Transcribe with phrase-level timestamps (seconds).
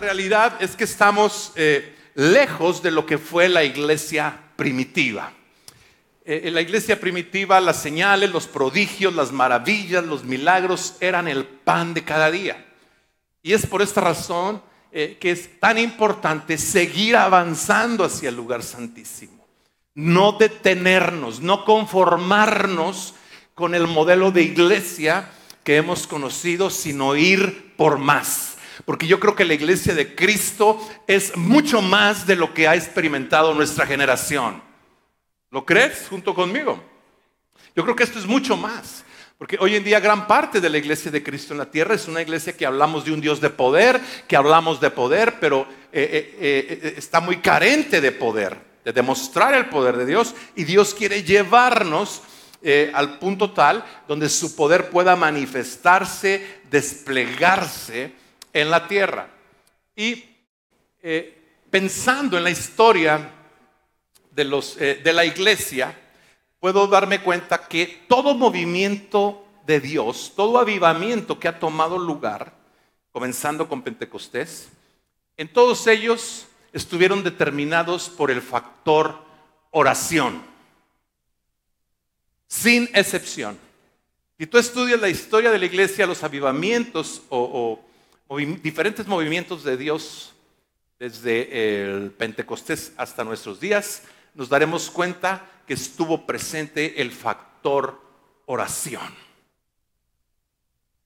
[0.00, 5.32] realidad es que estamos eh, lejos de lo que fue la iglesia primitiva.
[6.24, 11.44] Eh, en la iglesia primitiva las señales, los prodigios, las maravillas, los milagros eran el
[11.44, 12.66] pan de cada día.
[13.42, 18.62] Y es por esta razón eh, que es tan importante seguir avanzando hacia el lugar
[18.62, 19.46] santísimo.
[19.94, 23.14] No detenernos, no conformarnos
[23.54, 25.30] con el modelo de iglesia
[25.64, 28.57] que hemos conocido, sino ir por más.
[28.88, 32.74] Porque yo creo que la iglesia de Cristo es mucho más de lo que ha
[32.74, 34.62] experimentado nuestra generación.
[35.50, 36.82] ¿Lo crees junto conmigo?
[37.76, 39.04] Yo creo que esto es mucho más.
[39.36, 42.08] Porque hoy en día gran parte de la iglesia de Cristo en la tierra es
[42.08, 46.38] una iglesia que hablamos de un Dios de poder, que hablamos de poder, pero eh,
[46.40, 50.34] eh, eh, está muy carente de poder, de demostrar el poder de Dios.
[50.56, 52.22] Y Dios quiere llevarnos
[52.94, 58.16] al punto tal donde su poder pueda manifestarse, desplegarse
[58.52, 59.28] en la tierra.
[59.94, 60.24] Y
[61.70, 63.30] pensando en la historia
[64.30, 65.96] de, los, de la iglesia,
[66.60, 72.52] puedo darme cuenta que todo movimiento de Dios, todo avivamiento que ha tomado lugar,
[73.12, 74.68] comenzando con Pentecostés,
[75.36, 79.22] en todos ellos estuvieron determinados por el factor
[79.70, 80.42] oración,
[82.46, 83.58] sin excepción.
[84.38, 87.80] Si tú estudias la historia de la iglesia, los avivamientos o,
[88.36, 90.34] diferentes movimientos de Dios,
[90.98, 94.02] desde el Pentecostés hasta nuestros días,
[94.34, 98.00] nos daremos cuenta que estuvo presente el factor
[98.46, 99.14] oración.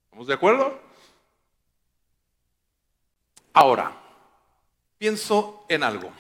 [0.05, 0.81] ¿Estamos de acuerdo?
[3.53, 3.93] Ahora,
[4.99, 6.13] pienso en algo.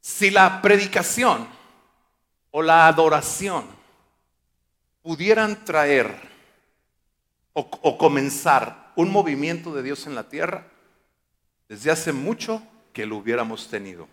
[0.00, 1.48] Si la predicación
[2.50, 3.66] o la adoración
[5.02, 6.29] pudieran traer
[7.52, 10.66] o, comenzar un movimiento de Dios en la tierra,
[11.68, 12.62] desde hace mucho
[12.92, 14.08] que lo hubiéramos tenido.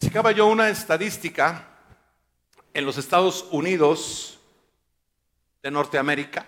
[0.00, 1.66] Checaba yo una estadística
[2.72, 4.38] en los Estados Unidos
[5.62, 6.46] de Norteamérica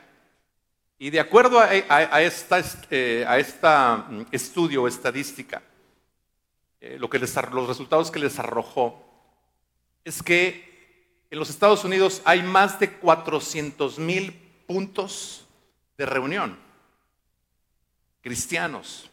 [0.98, 5.62] y de acuerdo a, esta, este mm, estudio estadística,
[6.80, 9.02] eh, lo que los resultados que les arrojó
[10.04, 10.69] es que
[11.30, 14.32] en los Estados Unidos hay más de 400 mil
[14.66, 15.46] puntos
[15.96, 16.70] de reunión
[18.22, 19.10] cristianos,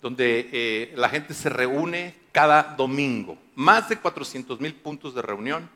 [0.00, 3.38] donde eh, la gente se reúne cada domingo.
[3.54, 5.68] Más de 400 mil puntos de reunión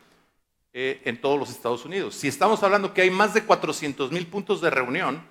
[0.72, 2.14] eh, en todos los Estados Unidos.
[2.14, 5.22] Si estamos hablando que hay más de 400 mil puntos de reunión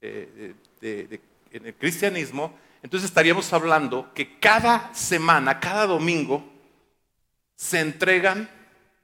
[0.00, 6.44] eh, en el cristianismo, entonces estaríamos hablando que cada semana, cada domingo,
[7.56, 8.48] se entregan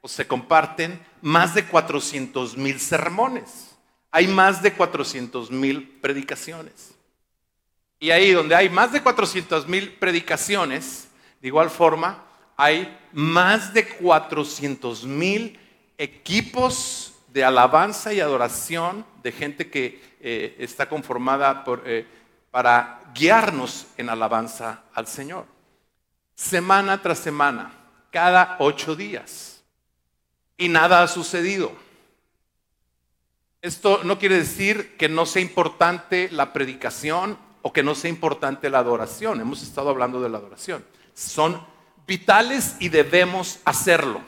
[0.09, 3.77] se comparten más de 400 mil sermones.
[4.11, 6.93] Hay más de 400 mil predicaciones.
[7.99, 11.09] Y ahí donde hay más de 400 mil predicaciones,
[11.41, 12.25] de igual forma,
[12.57, 15.59] hay más de 400 mil
[15.97, 22.07] equipos de alabanza y adoración de gente que eh, está conformada eh,
[22.51, 25.47] para guiarnos en alabanza al Señor.
[26.35, 27.73] Semana tras semana,
[28.11, 29.52] cada ocho días.
[30.63, 31.73] Y nada ha sucedido.
[33.61, 38.71] Esto no quiere decir que no sea importante la predicación o que no sea importante
[38.71, 39.41] la adoración.
[39.41, 40.85] Hemos estado hablando de la adoración
[41.15, 41.61] son
[42.07, 44.21] vitales y debemos hacerlo,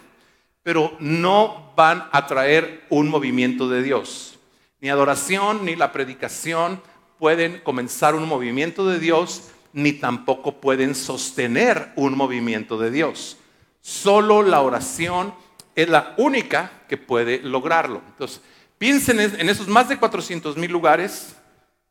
[0.63, 4.39] pero no van a traer un movimiento de Dios.
[4.81, 6.81] Ni adoración ni la predicación
[7.19, 13.39] pueden comenzar un movimiento de Dios, ni tampoco pueden sostener un movimiento de Dios.
[13.81, 15.35] Solo la oración
[15.75, 18.03] es la única que puede lograrlo.
[18.09, 18.41] Entonces,
[18.79, 21.37] piensen en esos más de 400 mil lugares,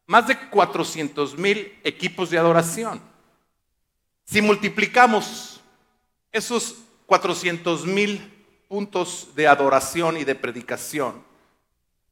[0.05, 3.01] más de 400 mil equipos de adoración.
[4.25, 5.62] Si multiplicamos
[6.31, 6.75] esos
[7.06, 8.31] 400 mil
[8.68, 11.24] puntos de adoración y de predicación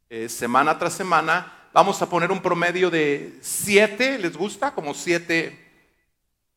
[0.10, 4.72] eh, semana tras semana, vamos a poner un promedio de siete, ¿les gusta?
[4.72, 5.58] Como siete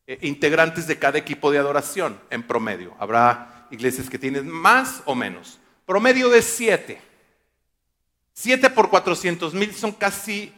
[0.07, 2.93] eh, integrantes de cada equipo de adoración en promedio.
[2.99, 5.59] Habrá iglesias que tienen más o menos.
[5.85, 7.01] Promedio de siete.
[8.33, 10.53] Siete por 400 mil son casi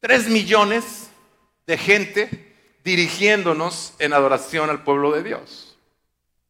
[0.00, 1.10] 3 millones
[1.66, 2.54] de gente
[2.84, 5.76] dirigiéndonos en adoración al pueblo de Dios.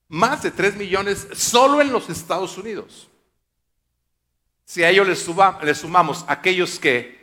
[0.08, 3.08] Más de 3 millones solo en los Estados Unidos.
[4.64, 5.14] Si a ello le,
[5.74, 7.22] sumamos aquellos que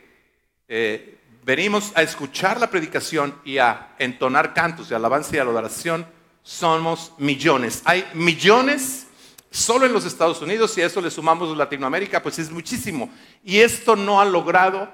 [0.68, 6.06] eh, venimos a escuchar la predicación y a entonar cantos de alabanza y adoración,
[6.42, 7.82] somos millones.
[7.84, 9.06] Hay millones
[9.50, 13.10] solo en los Estados Unidos y a eso le sumamos Latinoamérica, pues es muchísimo.
[13.44, 14.92] Y esto no ha logrado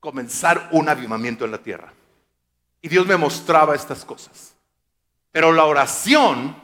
[0.00, 1.92] comenzar un avivamiento en la tierra.
[2.82, 4.54] Y Dios me mostraba estas cosas.
[5.32, 6.56] Pero la oración,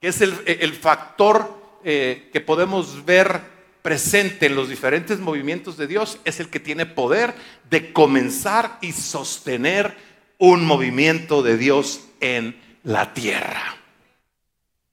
[0.00, 6.18] que es el, factor eh, que podemos ver presente en los diferentes movimientos de Dios,
[6.24, 7.34] es el que tiene poder
[7.68, 9.96] de comenzar y sostener
[10.38, 13.76] un movimiento de Dios en la tierra.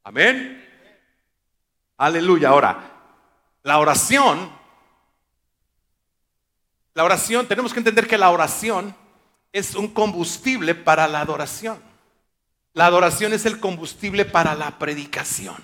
[0.04, 0.60] Amén.
[1.98, 2.50] Aleluya.
[2.50, 2.92] Ahora,
[3.62, 4.52] la oración,
[6.96, 8.96] la oración, tenemos que entender que la oración
[9.52, 11.80] es un combustible para la adoración.
[12.74, 15.62] La adoración es el combustible para la predicación.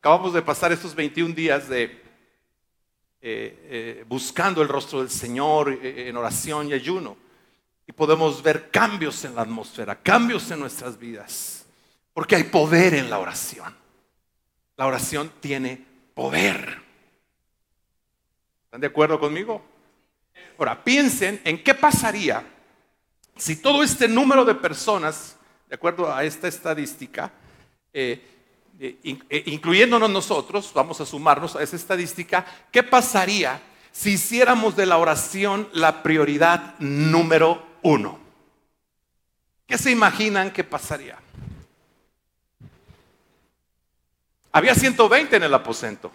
[0.00, 1.84] Acabamos de pasar estos 21 días de
[3.22, 7.25] eh, eh, buscando el rostro del Señor eh, en oración y ayuno.
[7.86, 11.66] Y podemos ver cambios en la atmósfera, cambios en nuestras vidas.
[12.12, 13.74] Porque hay poder en la oración.
[14.76, 15.84] La oración tiene
[16.14, 16.82] poder.
[18.64, 19.64] ¿Están de acuerdo conmigo?
[20.58, 22.44] Ahora, piensen en qué pasaría
[23.36, 25.36] si todo este número de personas,
[25.68, 27.30] de acuerdo a esta estadística,
[27.92, 28.22] eh,
[28.78, 28.98] eh,
[29.28, 33.60] eh, incluyéndonos nosotros, vamos a sumarnos a esa estadística, ¿qué pasaría
[33.92, 38.18] si hiciéramos de la oración la prioridad número uno?
[39.66, 41.16] ¿Qué se imaginan que pasaría?
[44.50, 46.10] Había 120 en el aposento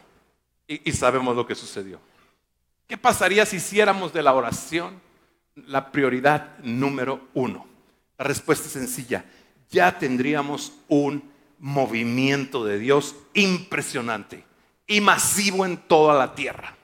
[0.68, 2.00] y sabemos lo que sucedió.
[2.88, 5.00] ¿Qué pasaría si hiciéramos de la oración
[5.56, 7.66] la prioridad número uno?
[8.18, 9.24] La respuesta es sencilla.
[9.70, 14.44] Ya tendríamos un movimiento de Dios impresionante
[14.88, 16.76] y masivo en toda la tierra.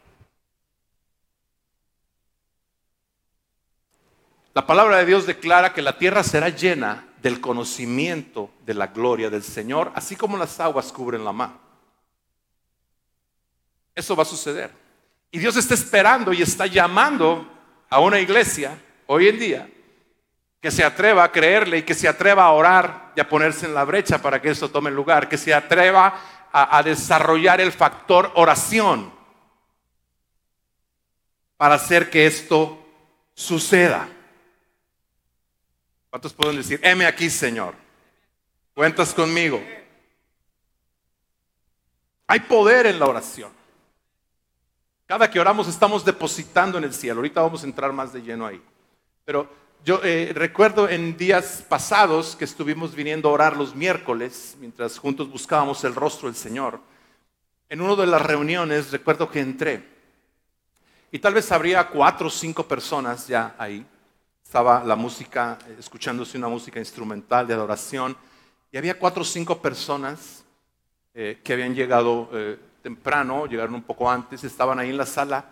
[4.57, 9.30] La palabra de Dios declara que la tierra será llena del conocimiento de la gloria
[9.30, 11.51] del Señor, así como las aguas cubren la mar.
[13.94, 14.71] Eso va a suceder.
[15.30, 17.48] Y Dios está esperando y está llamando
[17.88, 18.75] a una iglesia
[19.06, 19.69] hoy en día
[20.59, 23.75] que se atreva a creerle y que se atreva a orar y a ponerse en
[23.75, 26.19] la brecha para que esto tome lugar, que se atreva
[26.51, 29.13] a, a desarrollar el factor oración
[31.57, 32.83] para hacer que esto
[33.36, 34.09] suceda.
[36.18, 37.75] ¿Cuántos pueden decir, heme aquí, Señor?
[38.74, 39.62] Cuentas conmigo.
[42.25, 43.52] Hay poder en la oración.
[45.06, 47.18] Cada que oramos estamos depositando en el cielo.
[47.18, 48.60] Ahorita vamos a entrar más de lleno ahí.
[49.25, 49.48] Pero
[49.86, 55.30] yo eh, recuerdo en días pasados que estuvimos viniendo a orar los miércoles, mientras juntos
[55.30, 56.80] buscábamos el rostro del Señor.
[57.69, 59.88] En una de las reuniones recuerdo que entré
[61.12, 63.86] y tal vez habría cuatro o cinco personas ya ahí.
[64.48, 68.16] Estaba la música, eh, escuchándose una música instrumental de adoración
[68.72, 70.46] y había cuatro o cinco personas
[71.14, 72.30] eh, que habían llegado
[72.82, 75.44] temprano, llegaron un poco antes, estaban ahí en la sala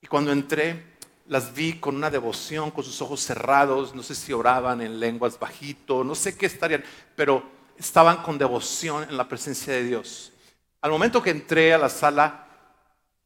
[0.00, 4.32] y cuando entré las vi con una devoción, con sus ojos cerrados, no sé si
[4.32, 6.84] oraban en lenguas bajito, no sé qué estarían,
[7.16, 7.42] pero
[7.76, 10.32] estaban con devoción en la presencia de Dios.
[10.80, 12.46] Al momento que entré a la sala,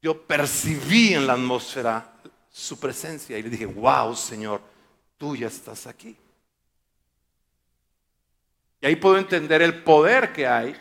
[0.00, 2.14] yo percibí en la atmósfera
[2.50, 4.71] su presencia y le dije, wow, Señor,
[5.22, 6.16] tú ya estás aquí.
[8.80, 10.74] Y ahí puedo entender el poder que hay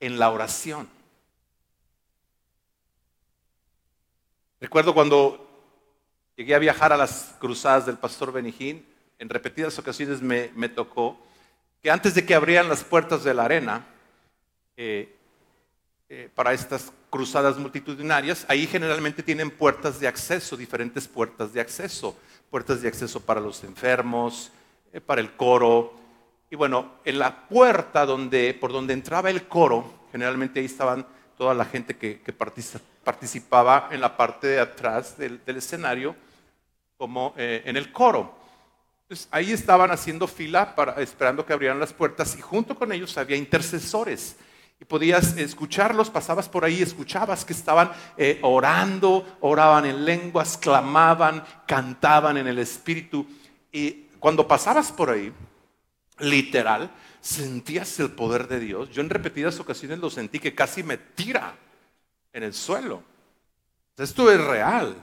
[0.00, 0.88] en la oración.
[4.58, 5.46] Recuerdo cuando
[6.34, 8.86] llegué a viajar a las cruzadas del pastor Benijín,
[9.18, 11.18] en repetidas ocasiones me, tocó
[11.82, 13.84] que antes de que abrieran las puertas de la arena
[14.78, 15.14] eh,
[16.08, 22.16] eh, para estas cruzadas multitudinarias, ahí generalmente tienen puertas de acceso, diferentes puertas de acceso,
[22.52, 24.52] puertas de acceso para los enfermos,
[24.92, 25.94] eh, para el coro.
[26.50, 31.06] Y bueno, en la puerta donde, por donde entraba el coro, generalmente ahí estaban
[31.38, 32.20] toda la gente que,
[33.02, 36.14] participaba en la parte de atrás del, escenario,
[36.98, 38.34] como eh, en el coro.
[39.04, 43.16] Entonces, ahí estaban haciendo fila para, esperando que abrieran las puertas y junto con ellos
[43.16, 44.36] había intercesores.
[44.82, 51.44] Y podías escucharlos, pasabas por ahí, escuchabas que estaban eh, orando, oraban en lenguas, clamaban,
[51.68, 53.24] cantaban en el Espíritu.
[53.70, 55.32] Y cuando pasabas por ahí,
[56.18, 58.90] literal, sentías el poder de Dios.
[58.90, 61.54] Yo en repetidas ocasiones lo sentí que casi me tira
[62.32, 63.04] en el suelo.
[63.96, 64.96] Esto es real.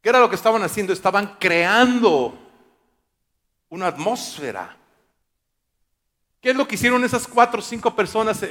[0.00, 0.92] ¿Qué era lo que estaban haciendo?
[0.92, 2.38] Estaban creando
[3.68, 4.76] una atmósfera.
[6.40, 8.42] ¿Qué es lo que hicieron esas cuatro o cinco personas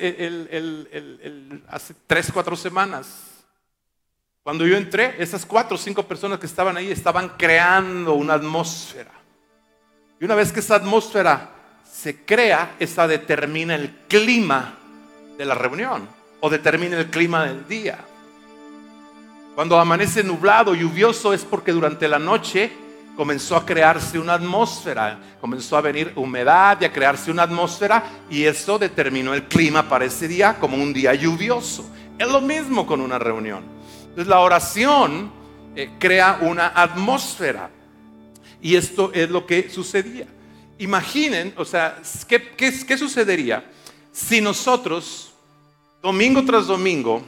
[1.68, 3.26] hace tres, cuatro semanas?
[4.44, 9.12] Cuando yo entré, esas cuatro o cinco personas que estaban ahí estaban creando una atmósfera.
[10.20, 11.50] Y una vez que esa atmósfera
[11.92, 14.76] se crea, esa determina el clima
[15.38, 16.08] de la reunión
[16.42, 18.00] o determina el clima del día.
[19.56, 22.72] Cuando amanece nublado, lluvioso, es porque durante la noche
[23.20, 28.46] comenzó a crearse una atmósfera, comenzó a venir humedad y a crearse una atmósfera y
[28.46, 31.84] eso determinó el clima para ese día como un día lluvioso.
[32.18, 33.66] Es lo mismo con una reunión.
[34.04, 35.34] Entonces la oración
[35.76, 37.70] eh, crea una atmósfera
[38.62, 40.28] y esto es lo que sucedía.
[40.78, 43.66] Imaginen, o sea, ¿qué, qué sucedería
[44.14, 45.34] si nosotros,
[46.02, 47.22] domingo tras domingo,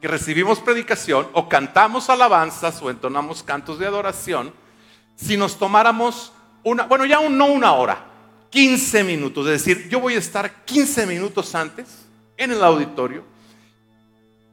[0.00, 4.63] que recibimos predicación o cantamos alabanzas o entonamos cantos de adoración,
[5.16, 8.04] si nos tomáramos una, bueno, ya no una hora,
[8.50, 11.86] 15 minutos, es decir, yo voy a estar 15 minutos antes
[12.36, 13.24] en el auditorio,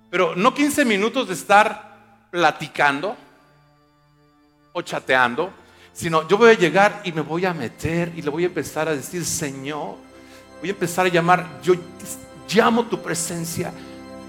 [0.09, 3.15] pero no 15 minutos de estar platicando
[4.73, 5.51] o chateando,
[5.93, 8.87] sino yo voy a llegar y me voy a meter y le voy a empezar
[8.87, 9.95] a decir, Señor,
[10.59, 11.73] voy a empezar a llamar, yo
[12.53, 13.71] llamo tu presencia,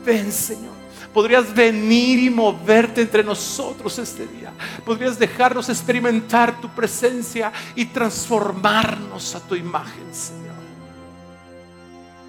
[0.04, 0.81] ven Señor.
[1.12, 4.52] Podrías venir y moverte entre nosotros este día.
[4.84, 10.54] Podrías dejarnos experimentar tu presencia y transformarnos a tu imagen, Señor.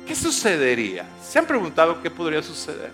[0.06, 1.06] ¿Qué sucedería?
[1.24, 2.92] ¿Se han preguntado qué podría suceder?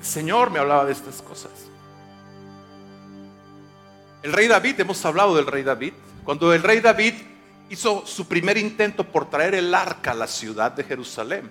[0.00, 1.52] El Señor me hablaba de estas cosas.
[4.22, 5.94] El rey David, hemos hablado del rey David.
[6.24, 7.14] Cuando el rey David
[7.70, 11.50] hizo su primer intento por traer el arca a la ciudad de Jerusalén.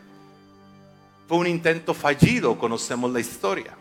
[1.28, 3.74] Fue un intento fallido, conocemos la historia.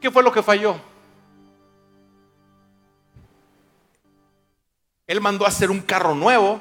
[0.00, 0.76] ¿Qué fue lo que falló?
[5.06, 6.60] Él mandó a hacer un carro nuevo,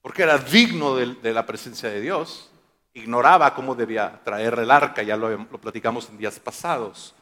[0.00, 2.50] porque era digno de, la presencia de Dios.
[2.94, 7.14] Ignoraba cómo debía traer el arca, ya lo, lo platicamos en días pasados.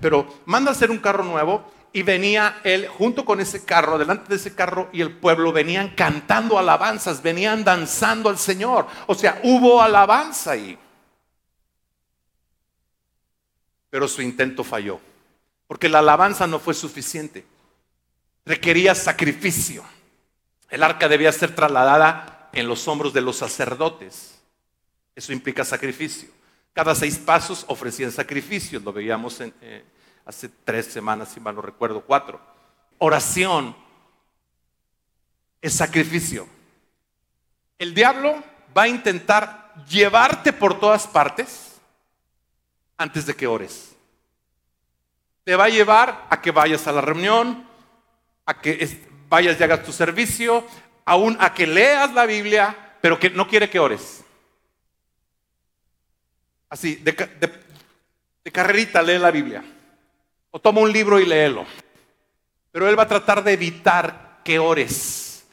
[0.00, 4.28] Pero manda a hacer un carro nuevo y venía él junto con ese carro, delante
[4.28, 8.86] de ese carro y el pueblo venían cantando alabanzas, venían danzando al Señor.
[9.06, 10.78] O sea, hubo alabanza ahí.
[13.88, 15.00] Pero su intento falló,
[15.66, 17.46] porque la alabanza no fue suficiente.
[18.44, 19.82] Requería sacrificio.
[20.68, 24.38] El arca debía ser trasladada en los hombros de los sacerdotes.
[25.14, 26.28] Eso implica sacrificio.
[26.74, 29.54] Cada seis pasos ofrecían sacrificios, lo veíamos en...
[29.62, 29.82] Eh,
[30.26, 32.40] hace tres semanas, si mal no recuerdo, cuatro.
[32.98, 33.74] Oración
[35.62, 36.48] es sacrificio.
[37.78, 38.42] El diablo
[38.76, 41.80] va a intentar llevarte por todas partes
[42.98, 43.94] antes de que ores.
[45.44, 47.64] Te va a llevar a que vayas a la reunión,
[48.44, 50.66] a que vayas y hagas tu servicio,
[51.04, 54.24] aún a que leas la Biblia, pero que no quiere que ores.
[56.68, 57.12] Así, de,
[58.42, 59.62] de carrerita lee la Biblia.
[60.50, 61.66] O toma un libro y léelo.
[62.72, 65.46] Pero Él va a tratar de evitar que ores.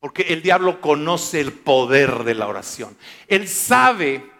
[0.00, 2.96] Porque el diablo conoce el poder de la oración.
[3.28, 4.31] Él sabe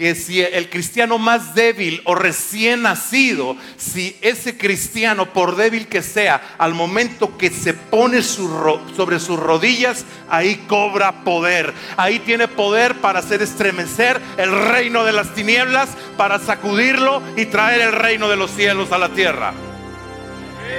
[0.00, 6.02] que si el cristiano más débil o recién nacido, si ese cristiano, por débil que
[6.02, 11.74] sea, al momento que se pone sobre sus rodillas, ahí cobra poder.
[11.98, 17.82] Ahí tiene poder para hacer estremecer el reino de las tinieblas, para sacudirlo y traer
[17.82, 19.52] el reino de los cielos a la tierra.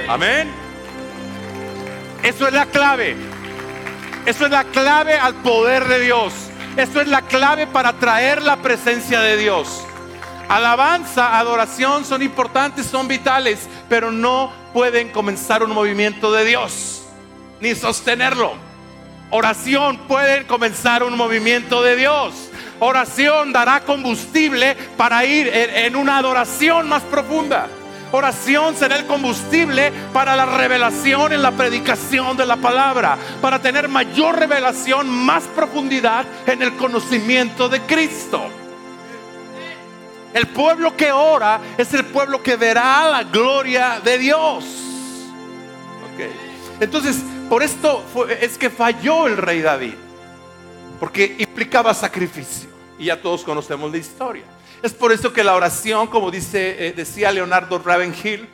[0.08, 0.50] Amén.
[2.24, 3.14] Eso es la clave.
[4.26, 6.41] Eso es la clave al poder de Dios.
[6.76, 9.84] Eso es la clave para traer la presencia de Dios.
[10.48, 17.02] Alabanza, adoración son importantes, son vitales, pero no pueden comenzar un movimiento de Dios,
[17.60, 18.54] ni sostenerlo.
[19.30, 22.50] Oración puede comenzar un movimiento de Dios.
[22.80, 27.68] Oración dará combustible para ir en una adoración más profunda.
[28.12, 33.88] Oración será el combustible para la revelación en la predicación de la palabra, para tener
[33.88, 38.44] mayor revelación, más profundidad en el conocimiento de Cristo.
[40.34, 44.64] El pueblo que ora es el pueblo que verá la gloria de Dios.
[46.80, 47.16] Entonces,
[47.48, 48.04] por esto
[48.40, 49.94] es que falló el rey David,
[51.00, 52.68] porque implicaba sacrificio.
[52.98, 54.44] Y ya todos conocemos la historia.
[54.82, 58.48] Es por eso que la oración, como dice, eh, decía Leonardo Ravenhill,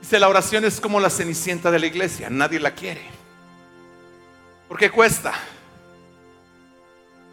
[0.00, 3.02] dice la oración es como la cenicienta de la iglesia, nadie la quiere.
[4.66, 5.34] Porque cuesta.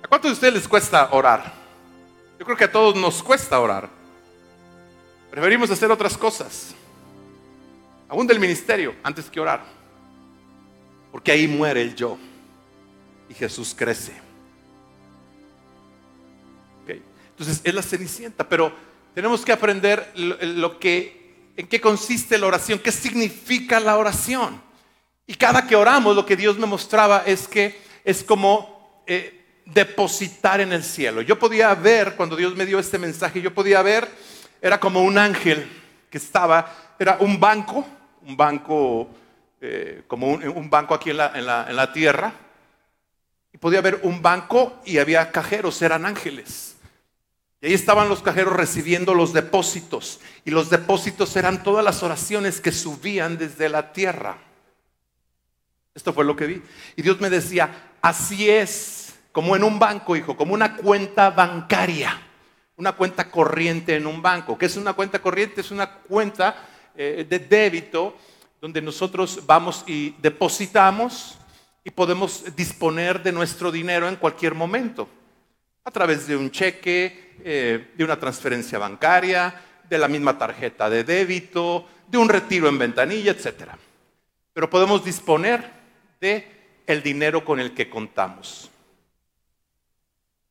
[0.03, 1.53] ¿A cuántos de ustedes les cuesta orar?
[2.37, 3.89] Yo creo que a todos nos cuesta orar.
[5.31, 6.75] Preferimos hacer otras cosas,
[8.09, 9.63] aún del ministerio, antes que orar.
[11.11, 12.17] Porque ahí muere el yo
[13.29, 14.24] y Jesús crece.
[17.37, 18.71] Entonces es la cenicienta, pero
[19.13, 24.61] tenemos que aprender lo, que, en qué consiste la oración, qué significa la oración.
[25.27, 30.61] Y cada que oramos, lo que Dios me mostraba es que es como eh, depositar
[30.61, 31.21] en el cielo.
[31.21, 34.07] Yo podía ver, cuando Dios me dio este mensaje, yo podía ver,
[34.61, 35.69] era como un ángel
[36.09, 37.85] que estaba, era un banco,
[38.25, 39.09] un banco,
[39.59, 42.31] eh, como un, banco aquí en la, en la tierra,
[43.51, 46.74] y podía ver un banco y había cajeros, eran ángeles.
[47.65, 50.19] Ahí estaban los cajeros recibiendo los depósitos.
[50.45, 54.37] Y los depósitos eran todas las oraciones que subían desde la tierra.
[55.95, 56.61] Esto fue lo que vi.
[56.95, 62.21] Y Dios me decía, así es, como en un banco, hijo, como una cuenta bancaria,
[62.77, 64.59] una cuenta corriente en un banco.
[64.59, 65.61] ¿Qué es una cuenta corriente?
[65.61, 68.15] Es una cuenta eh, de débito
[68.61, 71.39] donde nosotros vamos y depositamos
[71.83, 75.09] y podemos disponer de nuestro dinero en cualquier momento,
[75.83, 81.03] a través de un cheque, eh, de una transferencia bancaria, de la misma tarjeta de
[81.03, 83.71] débito, de un retiro en ventanilla, etc.
[84.53, 85.69] Pero podemos disponer
[86.19, 86.55] de
[86.87, 88.69] el dinero con el que contamos.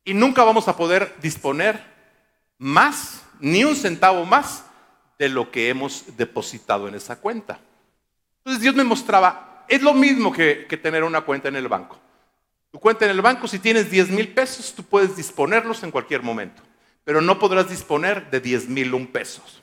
[0.04, 1.80] Y nunca vamos a poder disponer
[2.58, 4.64] más, ni un centavo más,
[5.18, 7.58] de lo que hemos depositado en esa cuenta.
[8.38, 11.98] Entonces Dios me mostraba, es lo mismo que, que tener una cuenta en el banco.
[12.70, 16.22] Tu cuenta en el banco, si tienes 10 mil pesos, tú puedes disponerlos en cualquier
[16.22, 16.62] momento,
[17.04, 19.62] pero no podrás disponer de 10 mil un pesos.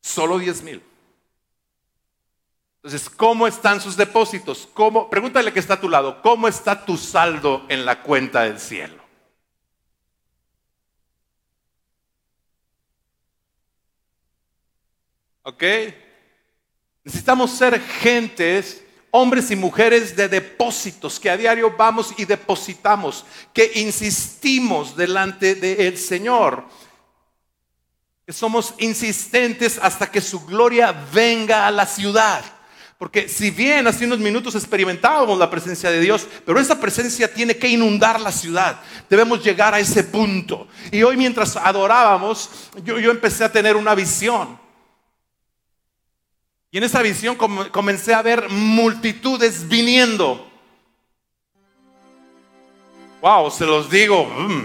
[0.00, 0.82] Solo 10 mil.
[2.76, 4.68] Entonces, ¿cómo están sus depósitos?
[4.74, 5.08] ¿Cómo?
[5.08, 9.02] Pregúntale que está a tu lado, ¿cómo está tu saldo en la cuenta del cielo?
[15.44, 15.62] ¿Ok?
[17.04, 18.83] Necesitamos ser gentes,
[19.16, 25.96] hombres y mujeres de depósitos, que a diario vamos y depositamos, que insistimos delante del
[25.96, 26.64] Señor,
[28.26, 32.44] que somos insistentes hasta que su gloria venga a la ciudad.
[32.98, 37.56] Porque si bien hace unos minutos experimentábamos la presencia de Dios, pero esa presencia tiene
[37.56, 38.80] que inundar la ciudad.
[39.08, 40.66] Debemos llegar a ese punto.
[40.90, 42.50] Y hoy mientras adorábamos,
[42.82, 44.63] yo, yo empecé a tener una visión.
[46.74, 50.44] Y en esa visión comencé a ver multitudes viniendo.
[53.20, 54.24] Wow, se los digo.
[54.24, 54.64] Mm.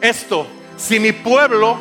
[0.00, 0.46] Esto,
[0.78, 1.78] si mi pueblo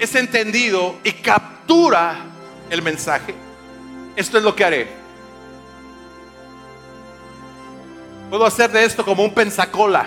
[0.00, 2.16] es entendido y captura
[2.68, 3.32] el mensaje,
[4.16, 4.88] esto es lo que haré.
[8.28, 10.04] Puedo hacer de esto como un pensacola.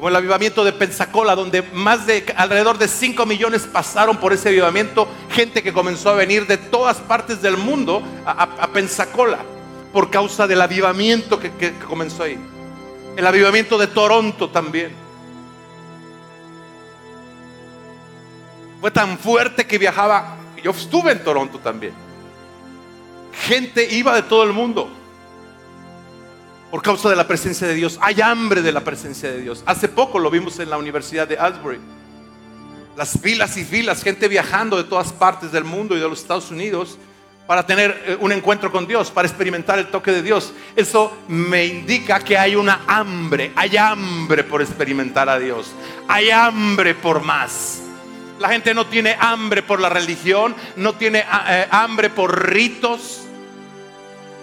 [0.00, 4.48] Como el avivamiento de Pensacola, donde más de alrededor de 5 millones pasaron por ese
[4.48, 9.40] avivamiento, gente que comenzó a venir de todas partes del mundo a, Pensacola
[9.92, 12.38] por causa del avivamiento que, que comenzó ahí.
[13.14, 14.92] El avivamiento de Toronto también.
[18.80, 20.38] Fue tan fuerte que viajaba.
[20.64, 21.92] Yo estuve en Toronto también.
[23.46, 24.90] Gente iba de todo el mundo
[26.70, 27.98] por causa de la presencia de Dios.
[28.00, 29.62] Hay hambre de la presencia de Dios.
[29.66, 31.78] Hace poco lo vimos en la Universidad de Asbury.
[32.96, 36.50] Las filas y filas, gente viajando de todas partes del mundo y de los Estados
[36.50, 36.98] Unidos
[37.46, 40.52] para tener eh, un encuentro con Dios, para experimentar el toque de Dios.
[40.76, 45.72] Eso me indica que hay una hambre, hay hambre por experimentar a Dios,
[46.06, 47.82] hay hambre por más.
[48.38, 53.26] La gente no tiene hambre por la religión, no tiene eh, hambre por ritos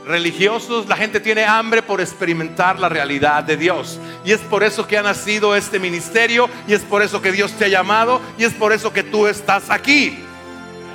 [0.08, 0.88] religiosos.
[0.88, 4.00] La gente tiene hambre por experimentar la realidad de Dios.
[4.26, 7.52] Y es por eso que ha nacido este ministerio, y es por eso que Dios
[7.54, 10.24] te ha llamado, y es por eso que tú estás aquí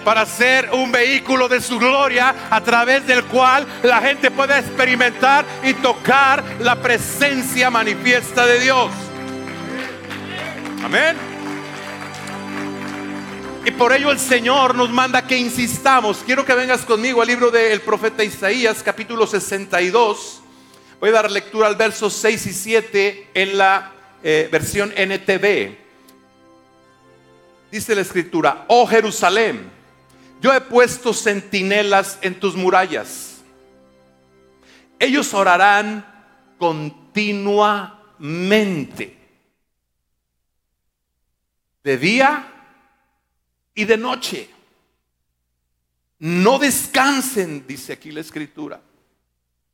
[0.05, 5.45] para ser un vehículo de su gloria a través del cual la gente pueda experimentar
[5.63, 8.91] y tocar la presencia manifiesta de Dios.
[10.85, 11.32] Amén.
[13.65, 16.25] Y por ello el Señor nos manda que insistamos.
[16.27, 20.41] Quiero que vengas conmigo al libro del profeta Isaías, capítulo 62.
[20.99, 23.93] Voy a dar lectura al verso 6 y 7 en la
[24.25, 25.77] eh, versión NTV.
[27.71, 29.71] Dice la escritura, oh Jerusalén,
[30.41, 33.43] yo he puesto centinelas en tus murallas.
[34.99, 36.05] Ellos orarán
[36.59, 39.17] continuamente.
[41.85, 42.52] De día
[43.75, 44.51] y de noche.
[46.19, 48.81] No descansen, dice aquí la escritura.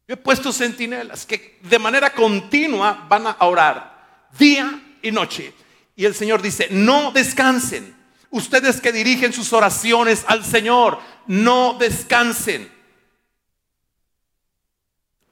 [0.07, 5.53] Yo he puesto centinelas que de manera continua van a orar día y noche.
[5.95, 7.95] Y el Señor dice, no descansen.
[8.31, 12.73] Ustedes que dirigen sus oraciones al Señor, no descansen.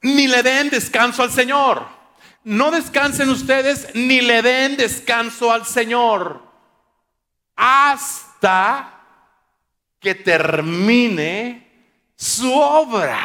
[0.03, 1.87] Ni le den descanso al Señor.
[2.45, 6.43] No descansen ustedes ni le den descanso al Señor.
[7.57, 8.26] Haz
[10.01, 11.67] que termine
[12.17, 13.19] su obra.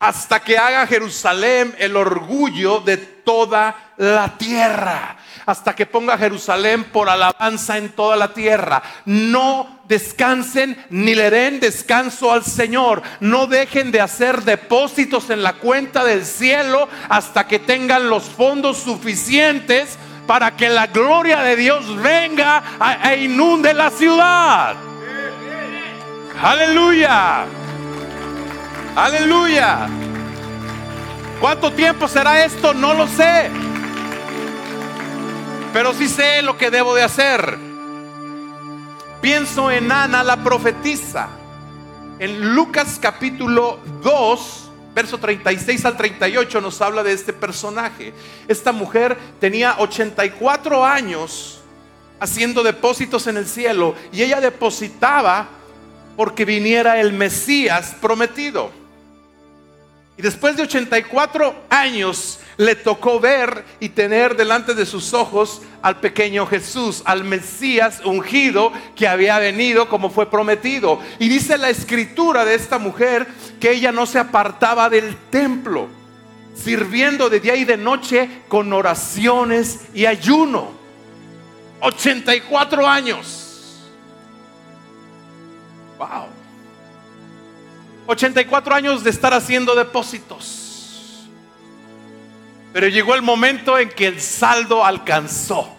[0.00, 5.16] hasta que haga Jerusalén el orgullo de toda la tierra,
[5.46, 8.82] hasta que ponga Jerusalén por alabanza en toda la tierra.
[9.06, 13.02] No descansen ni le den descanso al Señor.
[13.20, 18.78] No dejen de hacer depósitos en la cuenta del cielo hasta que tengan los fondos
[18.78, 22.62] suficientes para que la gloria de Dios venga
[23.04, 24.76] e inunde la ciudad.
[26.42, 27.44] Aleluya.
[28.96, 29.88] Aleluya.
[31.40, 32.72] ¿Cuánto tiempo será esto?
[32.74, 33.50] No lo sé.
[35.72, 37.58] Pero sí sé lo que debo de hacer.
[39.20, 41.28] Pienso en Ana la profetisa.
[42.18, 44.63] En Lucas capítulo 2,
[44.94, 48.14] verso 36 al 38 nos habla de este personaje.
[48.46, 51.60] Esta mujer tenía 84 años
[52.20, 55.48] haciendo depósitos en el cielo y ella depositaba
[56.16, 58.70] porque viniera el Mesías prometido.
[60.16, 66.00] Y después de 84 años le tocó ver y tener delante de sus ojos al
[66.00, 71.00] pequeño Jesús, al Mesías ungido que había venido como fue prometido.
[71.18, 73.26] Y dice la escritura de esta mujer
[73.60, 75.88] que ella no se apartaba del templo,
[76.54, 80.72] sirviendo de día y de noche con oraciones y ayuno.
[81.80, 83.80] 84 años.
[85.98, 86.26] Wow.
[88.06, 90.63] 84 años de estar haciendo depósitos.
[92.74, 95.72] Pero llegó el momento en que el saldo alcanzó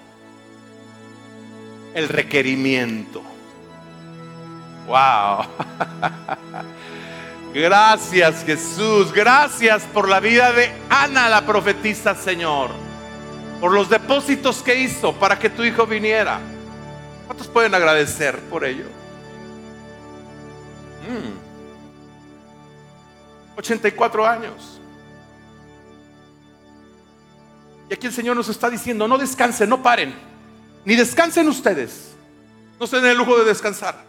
[1.93, 3.21] el requerimiento.
[4.87, 5.45] Wow.
[7.53, 9.11] Gracias Jesús.
[9.11, 12.69] Gracias por la vida de Ana la profetisa, Señor.
[13.59, 16.39] Por los depósitos que hizo para que tu hijo viniera.
[17.25, 18.85] ¿Cuántos pueden agradecer por ello?
[23.57, 24.25] 84 mm.
[24.25, 24.74] años.
[27.89, 30.13] Y aquí el Señor nos está diciendo, no descansen, no paren,
[30.85, 32.15] ni descansen ustedes.
[32.79, 34.03] No se den el lujo de descansar.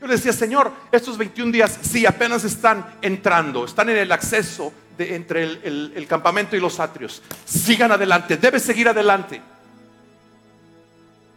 [0.00, 4.72] Yo le decía, Señor, estos 21 días, sí, apenas están entrando, están en el acceso
[4.98, 7.22] de, entre el, el campamento y los atrios.
[7.44, 9.40] Sigan adelante, deben seguir adelante.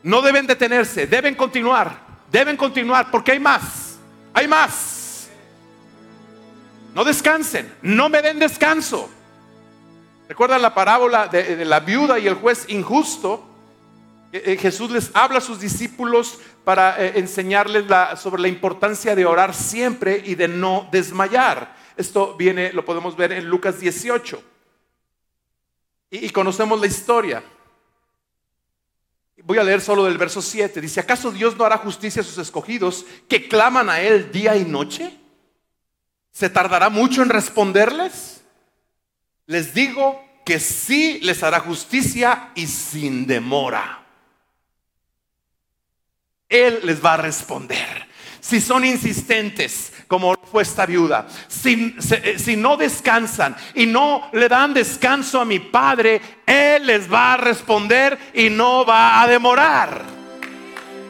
[0.04, 1.98] No deben detenerse, deben continuar,
[2.32, 3.98] deben continuar, porque hay más.
[4.34, 5.30] Hay más.
[6.94, 9.10] No descansen, no me den descanso.
[10.28, 13.48] ¿Recuerdan la parábola de, la viuda y el juez injusto?
[14.34, 17.86] Eh, eh, Jesús les habla a sus discípulos para eh, enseñarles
[18.20, 21.76] sobre la importancia de orar siempre y de no desmayar.
[21.96, 24.44] Esto viene, lo podemos ver en Lucas 18.
[26.10, 27.44] y conocemos la historia.
[29.44, 30.82] Voy a leer solo del verso 7.
[30.82, 34.66] Dice, ¿acaso Dios no hará justicia a sus escogidos que claman a Él día y
[34.66, 35.18] noche?
[36.32, 38.37] ¿Se tardará mucho en responderles?
[39.48, 44.06] Les digo que sí les hará justicia y sin demora.
[46.48, 48.08] Él les va a responder
[48.48, 51.28] si son insistentes, como fue esta viuda,
[51.66, 57.34] eh, si, no descansan y no le dan descanso a mi Padre, Él les va
[57.34, 60.02] a responder y no va a demorar.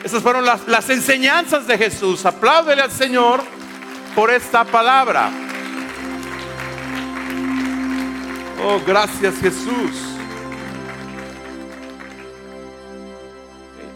[0.04, 2.26] Esas fueron las, las enseñanzas de Jesús.
[2.26, 3.44] Apláudele al Señor
[4.16, 5.47] por esta palabra.
[8.64, 10.16] Oh, gracias Jesús.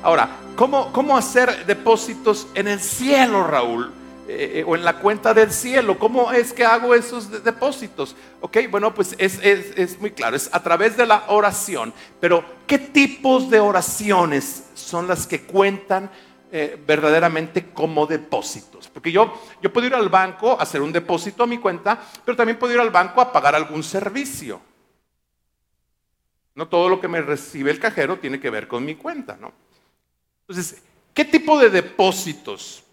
[0.04, 3.92] Ahora, ¿Cómo, hacer depósitos en el cielo, Raúl?
[4.28, 5.98] Eh, eh, o en la cuenta del cielo.
[5.98, 8.16] ¿Cómo es que hago esos depósitos?
[8.42, 11.92] Ok, bueno, pues es, muy claro, es a través de la oración.
[12.20, 16.12] Pero, ¿qué tipos de oraciones son las que cuentan
[16.52, 18.90] eh, verdaderamente como depósitos?
[18.90, 22.36] Porque yo, yo puedo ir al banco a hacer un depósito a mi cuenta, pero
[22.36, 24.62] también puedo ir al banco a pagar algún servicio.
[26.54, 29.54] No todo lo que me recibe el cajero tiene que ver con mi cuenta, ¿no?
[30.42, 30.82] Entonces,
[31.14, 32.84] ¿qué tipo de depósitos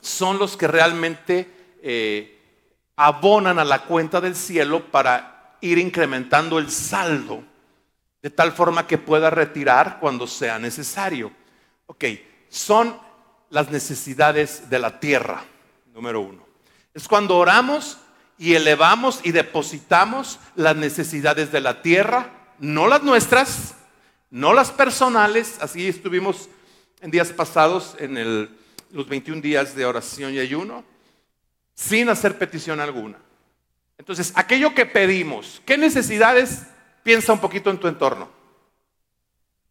[0.00, 1.50] son los que realmente
[1.82, 2.38] eh,
[2.94, 7.42] abonan a la cuenta del cielo para ir incrementando el saldo
[8.22, 11.32] de tal forma que pueda retirar cuando sea necesario?
[11.86, 12.04] Ok,
[12.50, 12.94] son
[13.48, 15.44] las necesidades de la tierra,
[15.94, 16.44] número uno.
[16.92, 17.98] Es cuando oramos
[18.36, 23.74] y elevamos y depositamos las necesidades de la tierra, no las nuestras,
[24.30, 26.48] no las personales, así estuvimos
[27.00, 28.50] en días pasados, en
[28.92, 30.84] los 21 días de oración y ayuno,
[31.74, 33.18] sin hacer petición alguna.
[33.96, 36.62] Entonces, aquello que pedimos, ¿qué necesidades?
[37.02, 38.28] Piensa un poquito en tu entorno.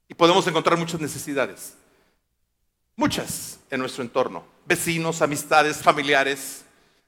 [0.07, 1.75] Y podemos encontrar muchas necesidades.
[2.99, 4.43] Muchas en nuestro entorno.
[4.65, 6.65] Vecinos, amistades, familiares,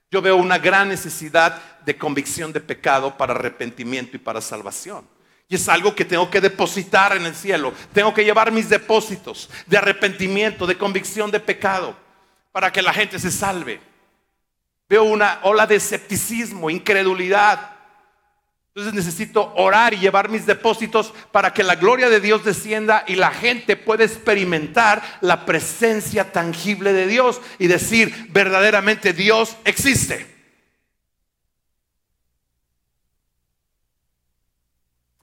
[0.10, 5.06] Yo veo una gran necesidad de convicción de pecado para arrepentimiento y para salvación.
[5.50, 7.74] Y es algo que tengo que depositar en el cielo.
[7.94, 11.94] Tengo que llevar mis depósitos de arrepentimiento, de convicción de pecado,
[12.54, 13.82] para que la gente se salve.
[14.88, 17.71] Veo una ola de escepticismo, incredulidad.
[18.74, 23.16] Entonces necesito orar y llevar mis depósitos para que la gloria de Dios descienda y
[23.16, 30.26] la gente pueda experimentar la presencia tangible de Dios y decir, verdaderamente Dios existe.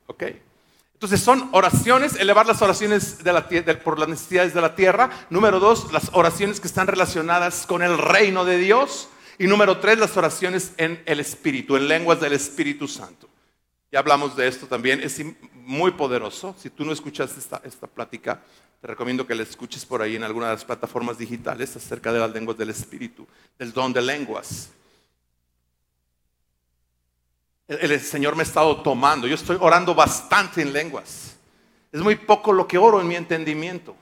[0.09, 0.25] ¿Ok?
[0.93, 3.49] Entonces son oraciones, elevar las oraciones de la,
[3.83, 5.09] por las necesidades de la tierra.
[5.31, 9.09] Número dos, las oraciones que están relacionadas con el reino de Dios.
[9.39, 13.27] Y número tres, las oraciones en el Espíritu, en lenguas del Espíritu Santo.
[13.91, 15.21] Ya hablamos de esto también, es
[15.55, 16.55] muy poderoso.
[16.59, 18.43] Si tú no escuchas esta, esta plática,
[18.81, 22.19] te recomiendo que la escuches por ahí en alguna de las plataformas digitales acerca de
[22.19, 23.27] las lenguas del Espíritu,
[23.59, 24.71] del don de lenguas.
[27.67, 31.37] El Señor me ha estado tomando, yo estoy orando bastante en lenguas.
[31.91, 33.97] Es muy poco lo que oro en mi entendimiento.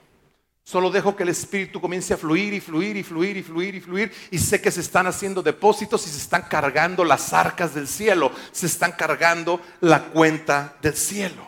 [0.67, 3.79] Solo dejo que el Espíritu comience a fluir y fluir y fluir y fluir y
[3.79, 4.11] fluir.
[4.31, 8.33] Y sé que se están haciendo depósitos y se están cargando las arcas del cielo.
[8.51, 11.47] Se están cargando la cuenta del cielo.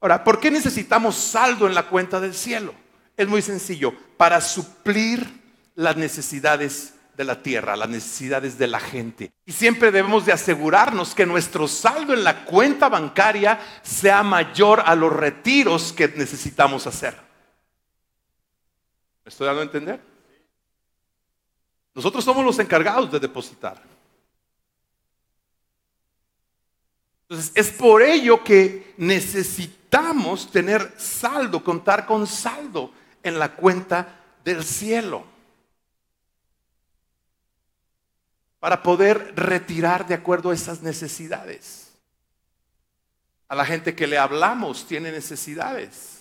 [0.00, 2.74] Ahora, ¿por qué necesitamos saldo en la cuenta del cielo?
[3.16, 3.94] Es muy sencillo.
[4.16, 5.24] Para suplir
[5.76, 9.30] las necesidades de la tierra, las necesidades de la gente.
[9.46, 14.96] Y siempre debemos de asegurarnos que nuestro saldo en la cuenta bancaria sea mayor a
[14.96, 17.23] los retiros que necesitamos hacer.
[19.24, 20.00] ¿Me estoy dando a entender?
[21.94, 23.80] Nosotros somos los encargados de depositar.
[27.28, 34.62] Entonces, es por ello que necesitamos tener saldo, contar con saldo en la cuenta del
[34.62, 35.24] cielo.
[38.60, 41.92] Para poder retirar de acuerdo a esas necesidades.
[43.48, 46.13] A la gente que le hablamos tiene necesidades.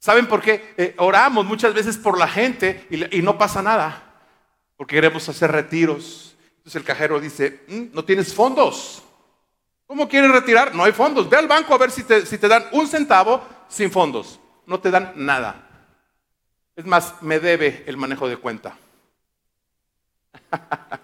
[0.00, 0.74] ¿Saben por qué?
[0.78, 4.02] Eh, oramos muchas veces por la gente y, no pasa nada,
[4.78, 6.34] porque queremos hacer retiros.
[6.56, 9.02] Entonces el cajero dice, mm, no tienes fondos.
[9.86, 10.74] ¿Cómo quieres retirar?
[10.74, 11.28] No hay fondos.
[11.28, 14.40] Ve al banco a ver si te, si te dan un centavo sin fondos.
[14.66, 15.68] No te dan nada.
[16.74, 18.78] Es más, me debe el manejo de cuenta.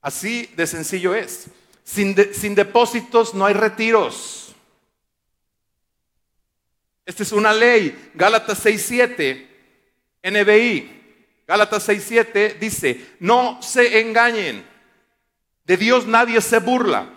[0.00, 1.46] Así de sencillo es.
[1.84, 4.47] Sin, sin depósitos no hay retiros.
[7.08, 8.10] Esta es una ley.
[8.12, 9.46] Gálatas 6.7,
[10.24, 11.42] NBI.
[11.46, 14.62] Gálatas 6.7 dice, no se engañen.
[15.64, 17.08] De Dios nadie se burla.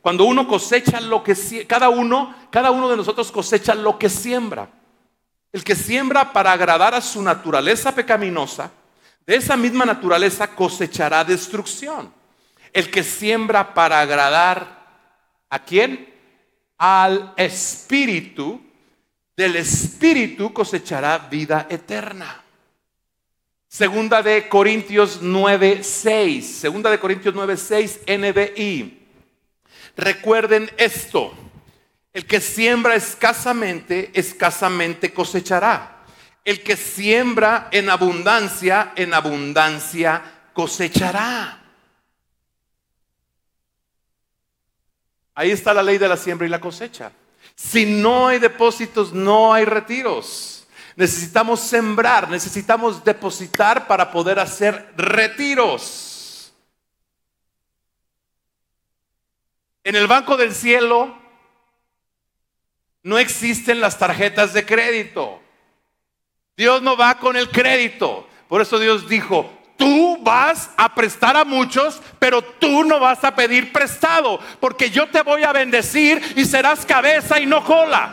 [0.00, 1.34] Cuando uno cosecha lo que
[1.66, 4.70] cada uno, cada uno de nosotros cosecha lo que siembra.
[5.50, 8.70] El que siembra para agradar a su naturaleza pecaminosa,
[9.26, 12.14] de esa misma naturaleza cosechará destrucción.
[12.72, 16.08] El que siembra para agradar a quién?
[16.78, 18.60] Al espíritu
[19.42, 22.44] del Espíritu cosechará vida eterna.
[23.66, 26.46] Segunda de Corintios 9, 6.
[26.46, 29.08] Segunda de Corintios 9, 6, NBI.
[29.96, 31.34] Recuerden esto.
[32.12, 36.04] El que siembra escasamente, escasamente cosechará.
[36.44, 41.64] El que siembra en abundancia, en abundancia cosechará.
[45.34, 47.10] Ahí está la ley de la siembra y la cosecha.
[47.54, 50.66] Si no hay depósitos, no hay retiros.
[50.96, 56.52] Necesitamos sembrar, necesitamos depositar para poder hacer retiros.
[59.84, 61.16] En el Banco del Cielo
[63.02, 65.40] no existen las tarjetas de crédito.
[66.56, 68.28] Dios no va con el crédito.
[68.48, 73.34] Por eso Dios dijo, tú vas a prestar a muchos, pero tú no vas a
[73.34, 78.10] pedir prestado, porque yo te voy a bendecir y serás cabeza y no cola.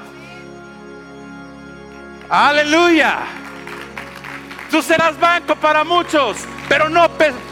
[2.29, 3.19] Aleluya.
[4.69, 7.09] Tú serás banco para muchos, pero no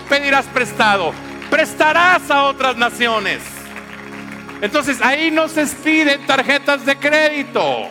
[0.08, 1.14] pedirás prestado.
[1.50, 3.42] Prestarás a otras naciones.
[4.62, 7.90] Entonces ahí no se piden tarjetas de crédito.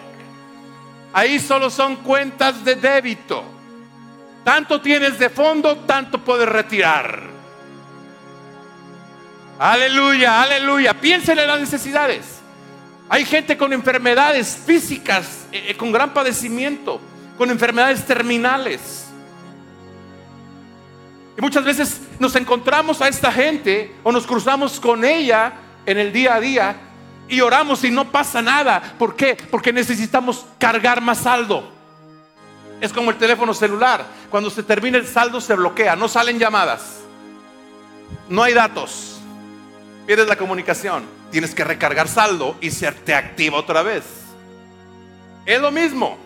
[1.13, 3.56] Ahí solo son cuentas de débito.
[4.47, 7.21] Tanto tienes de fondo, tanto puedes retirar.
[9.59, 10.95] Aleluya, aleluya.
[10.95, 12.39] Piensen en las necesidades.
[13.09, 17.01] Hay gente con enfermedades físicas, eh, eh, con gran padecimiento,
[17.37, 19.09] con enfermedades terminales.
[21.37, 25.55] Y muchas veces nos encontramos a esta gente o nos cruzamos con ella
[25.87, 26.77] en el día a día
[27.29, 28.95] y oramos y no pasa nada.
[28.97, 29.37] ¿Por qué?
[29.51, 31.76] Porque necesitamos cargar más saldo.
[32.81, 34.05] Es como el teléfono celular.
[34.31, 37.01] Cuando se termina el saldo se bloquea, no salen llamadas.
[38.29, 39.21] No hay datos.
[40.07, 41.05] Pierdes la comunicación.
[41.31, 44.05] Tienes que recargar saldo y se te activa otra vez.
[45.45, 46.19] Es lo mismo.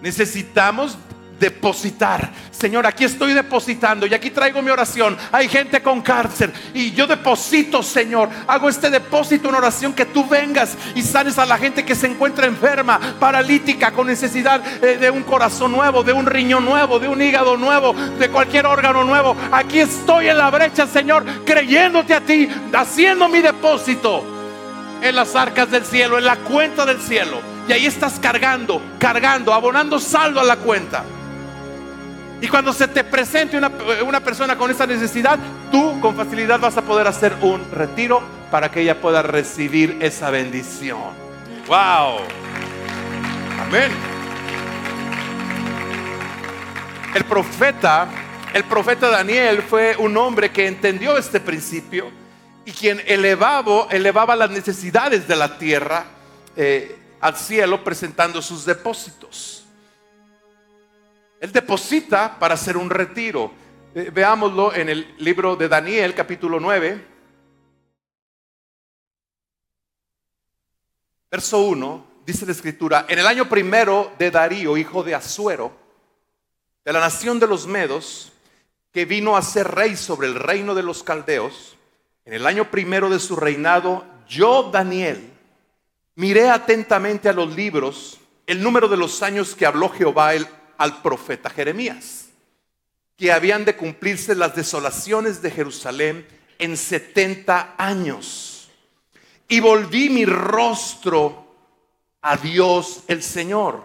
[0.00, 0.96] Necesitamos
[1.38, 2.30] depositar.
[2.50, 5.16] Señor, aquí estoy depositando y aquí traigo mi oración.
[5.30, 8.28] Hay gente con cáncer y yo deposito, Señor.
[8.46, 12.06] Hago este depósito en oración que tú vengas y sanes a la gente que se
[12.06, 17.08] encuentra enferma, paralítica, con necesidad eh, de un corazón nuevo, de un riñón nuevo, de
[17.08, 19.36] un hígado nuevo, de cualquier órgano nuevo.
[19.52, 24.24] Aquí estoy en la brecha, Señor, creyéndote a ti, haciendo mi depósito
[25.00, 27.40] en las arcas del cielo, en la cuenta del cielo.
[27.68, 31.04] Y ahí estás cargando, cargando, abonando saldo a la cuenta.
[32.40, 35.38] Y cuando se te presente una, persona con esa necesidad,
[35.72, 40.30] tú con facilidad vas a poder hacer un retiro para que ella pueda recibir esa
[40.30, 41.00] bendición.
[41.66, 42.20] ¡Wow!
[43.60, 43.90] Amén.
[47.14, 48.06] El profeta,
[48.54, 52.10] el profeta Daniel fue un hombre que entendió este principio
[52.64, 56.04] y quien elevaba, elevaba las necesidades de la tierra
[56.54, 59.57] eh, al cielo presentando sus depósitos.
[61.40, 63.52] Él deposita para hacer un retiro.
[63.94, 67.06] Eh, veámoslo en el libro de Daniel, capítulo 9,
[71.30, 75.72] verso 1, dice la escritura, en el año primero de Darío, hijo de Azuero,
[76.84, 78.32] de la nación de los Medos,
[78.92, 81.76] que vino a ser rey sobre el reino de los caldeos,
[82.24, 85.32] en el año primero de su reinado, yo, Daniel,
[86.14, 90.46] miré atentamente a los libros el número de los años que habló Jehová el
[90.78, 92.28] al profeta Jeremías,
[93.16, 96.26] que habían de cumplirse las desolaciones de Jerusalén
[96.58, 98.70] en 70 años.
[99.48, 101.46] Y volví mi rostro
[102.22, 103.84] a Dios el Señor,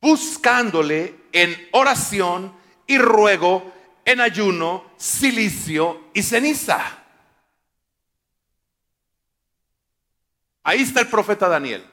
[0.00, 2.52] buscándole en oración
[2.86, 3.72] y ruego,
[4.04, 6.98] en ayuno, silicio y ceniza.
[10.64, 11.84] Ahí está el profeta Daniel.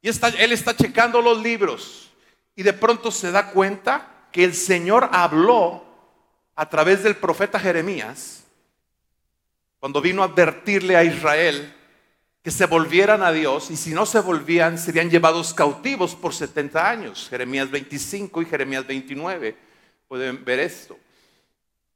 [0.00, 2.07] Y está, él está checando los libros
[2.58, 5.84] y de pronto se da cuenta que el Señor habló
[6.56, 8.42] a través del profeta Jeremías
[9.78, 11.72] cuando vino a advertirle a Israel
[12.42, 16.90] que se volvieran a Dios y si no se volvían serían llevados cautivos por 70
[16.90, 17.28] años.
[17.30, 19.56] Jeremías 25 y Jeremías 29
[20.08, 20.98] pueden ver esto.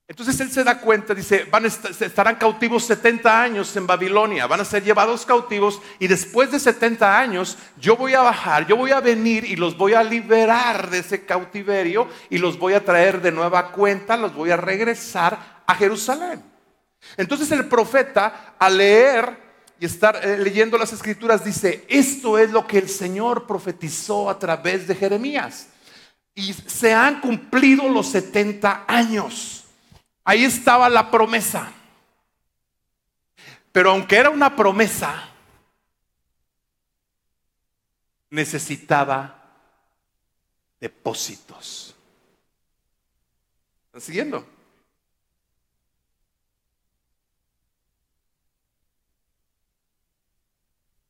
[0.08, 4.64] Entonces él se da cuenta, dice, van estarán cautivos 70 años en Babilonia, van a
[4.64, 9.00] ser llevados cautivos y después de 70 años yo voy a bajar, yo voy a
[9.00, 13.32] venir y los voy a liberar de ese cautiverio y los voy a traer de
[13.32, 16.42] nueva cuenta, los voy a regresar a Jerusalén.
[17.16, 19.36] Entonces el profeta al leer
[19.82, 24.38] y estar eh, leyendo las escrituras dice, esto es lo que el Señor profetizó a
[24.38, 25.68] través de Jeremías.
[26.34, 29.61] Y se han cumplido los 70 años.
[30.24, 31.72] Ahí estaba la promesa.
[33.72, 35.28] Pero aunque era una promesa,
[38.30, 39.42] necesitaba
[40.80, 41.94] depósitos.
[43.86, 44.46] ¿Están siguiendo?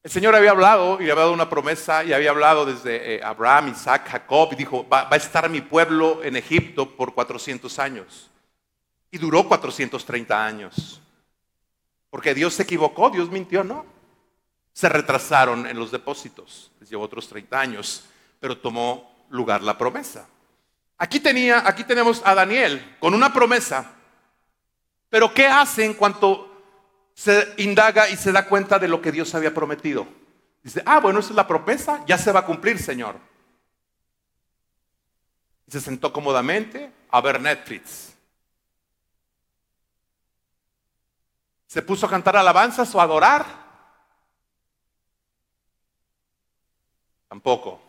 [0.03, 3.69] El Señor había hablado y había dado una promesa y había hablado desde eh, Abraham,
[3.69, 8.32] Isaac, Jacob y dijo, va, a estar mi pueblo en Egipto por 400 años.
[9.13, 11.01] Y duró 430 años.
[12.11, 13.87] Porque Dios se equivocó, Dios mintió, no.
[14.73, 16.73] Se retrasaron en los depósitos.
[16.81, 18.05] Les llevó otros 30 años,
[18.41, 20.27] pero tomó lugar la promesa.
[20.99, 23.93] Aquí tenía, aquí tenemos a Daniel con una promesa.
[25.09, 26.49] Pero ¿qué hace en cuanto
[27.15, 30.07] se indaga y se da cuenta de lo que Dios había prometido?
[30.63, 33.17] Dice, ah, bueno, esa es la promesa, ya se va a cumplir, Señor.
[35.67, 38.12] Y se sentó cómodamente a ver Netflix.
[41.73, 43.47] ¿Se puso a cantar alabanzas o a adorar?
[47.31, 47.81] Tampoco.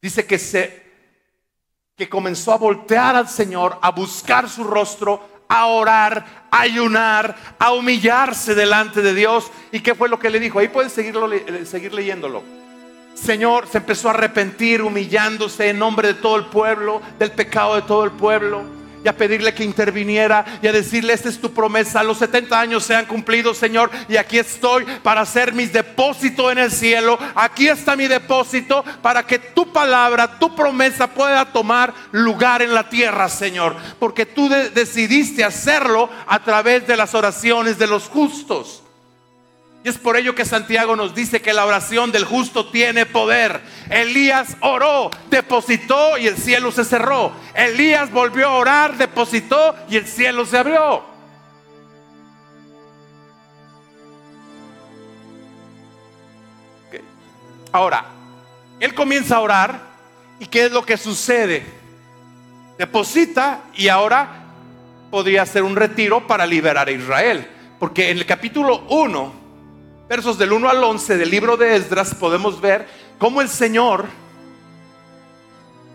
[0.00, 0.86] Dice que se
[1.96, 7.72] que comenzó a voltear al Señor, a buscar su rostro, a orar, a ayunar, a
[7.72, 9.50] humillarse delante de Dios.
[9.72, 10.60] ¿Y qué fue lo que le dijo?
[10.60, 11.28] Ahí pueden seguirlo,
[11.64, 12.44] seguir leyéndolo.
[13.14, 17.82] Señor se empezó a arrepentir, humillándose en nombre de todo el pueblo, del pecado de
[17.82, 18.77] todo el pueblo
[19.08, 22.84] y a pedirle que interviniera y a decirle, esta es tu promesa, los 70 años
[22.84, 27.18] se han cumplido, Señor, y aquí estoy para hacer mis depósitos en el cielo.
[27.34, 32.90] Aquí está mi depósito para que tu palabra, tu promesa pueda tomar lugar en la
[32.90, 38.82] tierra, Señor, porque tú decidiste hacerlo a través de las oraciones de los justos.
[39.88, 43.62] Es por ello que Santiago nos dice que la oración del justo tiene poder.
[43.88, 47.32] Elías oró, depositó y el cielo se cerró.
[47.54, 51.02] Elías volvió a orar, depositó y el cielo se abrió.
[57.72, 58.04] Ahora,
[58.80, 59.80] él comienza a orar
[60.38, 61.64] y ¿qué es lo que sucede?
[62.76, 64.44] Deposita y ahora
[65.10, 67.48] podría hacer un retiro para liberar a Israel.
[67.78, 69.47] Porque en el capítulo 1,
[70.08, 72.88] versos del 1 al 11 del libro de Esdras, podemos ver
[73.18, 74.06] cómo el Señor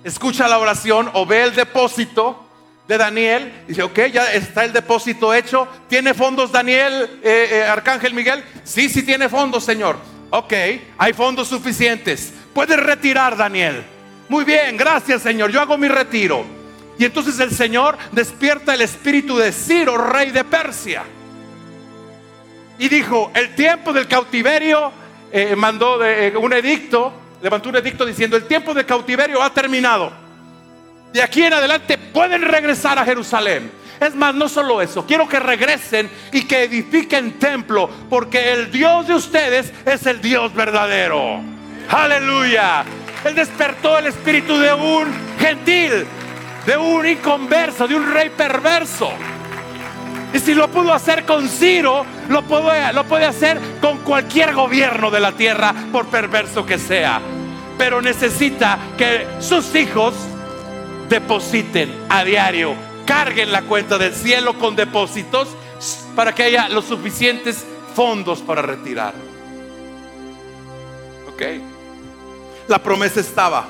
[0.04, 2.46] escucha la oración o ve el depósito
[2.88, 3.64] de Daniel.
[3.68, 5.68] Dice, ok, ya está el depósito hecho.
[5.88, 8.44] ¿Tiene fondos Daniel, eh, eh, Arcángel Miguel?
[8.64, 9.98] Sí, sí tiene fondos, Señor.
[10.30, 10.54] Ok,
[10.98, 12.34] hay fondos suficientes.
[12.54, 13.84] Puedes retirar, Daniel.
[14.30, 15.52] Muy bien, gracias, Señor.
[15.52, 16.46] Yo hago mi retiro.
[17.00, 21.04] Y entonces el Señor despierta el espíritu de Ciro, rey de Persia.
[22.78, 24.92] Y dijo, el tiempo del cautiverio,
[25.32, 29.52] eh, mandó de, eh, un edicto, levantó un edicto diciendo, el tiempo del cautiverio ha
[29.52, 30.12] terminado.
[31.12, 33.72] De aquí en adelante pueden regresar a Jerusalén.
[34.00, 39.08] Es más, no solo eso, quiero que regresen y que edifiquen templo, porque el Dios
[39.08, 41.40] de ustedes es el Dios verdadero.
[41.90, 42.84] Aleluya.
[43.24, 46.06] Él despertó el espíritu de un gentil,
[46.66, 49.12] de un inconverso, de un rey perverso.
[50.34, 55.12] Y si lo pudo hacer con Ciro, lo puede, lo puede hacer con cualquier gobierno
[55.12, 57.22] de la tierra, por perverso que sea.
[57.78, 60.14] Pero necesita que sus hijos
[61.10, 65.50] depositen a diario, carguen la cuenta del cielo con depósitos
[66.16, 67.66] para que haya los suficientes
[67.96, 69.14] fondos para retirar.
[71.28, 71.42] ¿Ok?
[72.68, 73.66] La promesa estaba,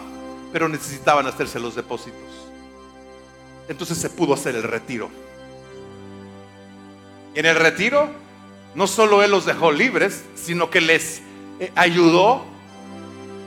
[0.51, 2.19] pero necesitaban hacerse los depósitos.
[3.67, 5.09] Entonces se pudo hacer el retiro.
[7.33, 8.09] En el retiro,
[8.75, 11.21] no solo Él los dejó libres, sino que les
[11.59, 12.45] eh, ayudó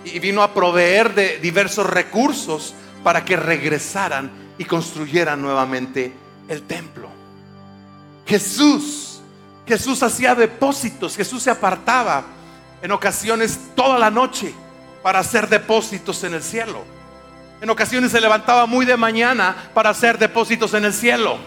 [0.04, 6.12] y vino a proveer de diversos recursos para que regresaran y construyeran nuevamente
[6.48, 7.08] el templo.
[8.26, 9.20] Jesús,
[9.66, 12.24] Jesús hacía depósitos, Jesús se apartaba
[12.82, 14.52] en ocasiones toda la noche
[15.02, 16.84] para hacer depósitos en el cielo.
[17.60, 21.38] En ocasiones se levantaba muy de mañana para hacer depósitos en el cielo.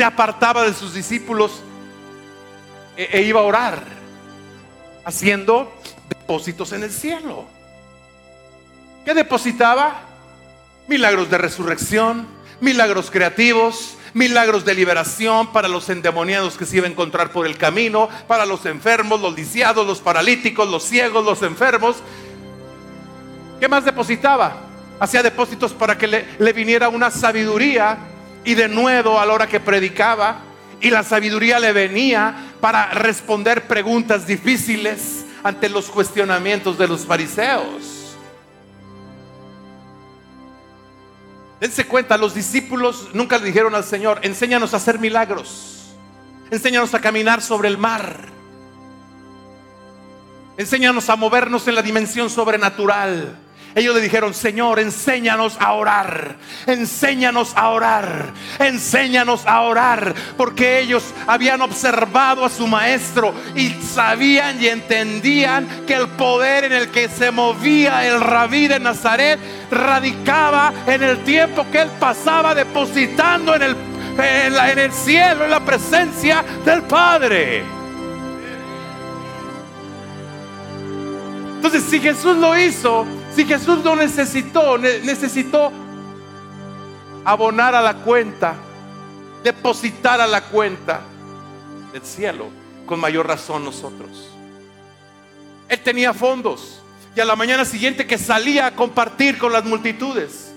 [0.00, 1.60] Se apartaba de sus discípulos
[2.96, 3.82] e, e iba a orar,
[5.04, 5.70] haciendo
[6.08, 7.44] depósitos en el cielo.
[9.04, 10.00] ¿Qué depositaba?
[10.88, 12.26] Milagros de resurrección,
[12.62, 17.58] milagros creativos, milagros de liberación para los endemoniados que se iban a encontrar por el
[17.58, 21.96] camino, para los enfermos, los lisiados, los paralíticos, los ciegos, los enfermos.
[23.60, 24.56] ¿Qué más depositaba?
[24.98, 28.09] Hacía depósitos para que le viniera una sabiduría
[28.44, 30.42] y de nuevo a la hora que predicaba.
[30.80, 38.16] Y la sabiduría le venía para responder preguntas difíciles ante los cuestionamientos de los fariseos.
[41.60, 45.92] Dense cuenta, los discípulos nunca le dijeron al Señor, enséñanos a hacer milagros,
[46.50, 48.16] enséñanos a caminar sobre el mar,
[50.56, 53.38] enséñanos a movernos en la dimensión sobrenatural.
[53.74, 56.34] Ellos le dijeron, Señor, enséñanos a orar,
[56.66, 64.60] enséñanos a orar, enséñanos a orar, porque ellos habían observado a su maestro y sabían
[64.60, 69.38] y entendían que el poder en el que se movía el rabí de Nazaret
[69.70, 73.76] radicaba en el tiempo que él pasaba depositando en el,
[74.18, 77.62] en, el cielo, en la presencia del Padre.
[81.56, 83.06] Entonces, si Jesús lo hizo,
[83.40, 85.72] si Jesús no necesitó, necesitó
[87.24, 88.54] abonar a la cuenta,
[89.42, 91.00] depositar a la cuenta
[91.90, 92.48] del cielo,
[92.84, 94.28] con mayor razón nosotros.
[95.70, 96.82] Él tenía fondos
[97.16, 100.52] y a la mañana siguiente que salía a compartir con las multitudes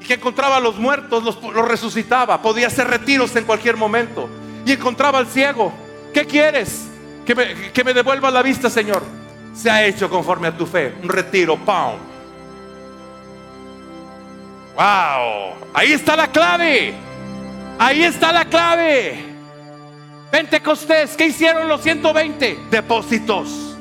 [0.00, 4.28] y que encontraba a los muertos, los, resucitaba, podía hacer retiros en cualquier momento
[4.64, 5.72] y encontraba al ciego.
[6.14, 6.86] ¿Qué quieres?
[7.26, 9.19] Que me, que me devuelva la vista, Señor
[9.60, 10.94] se ha hecho conforme a tu fe.
[11.02, 11.92] Un retiro, ¡pam!
[14.74, 15.54] ¡Wow!
[15.74, 16.94] Ahí está la clave.
[17.78, 19.22] Ahí está la clave.
[20.30, 22.58] Pentecostés, ¿qué hicieron los 120?
[22.70, 23.76] Depósitos.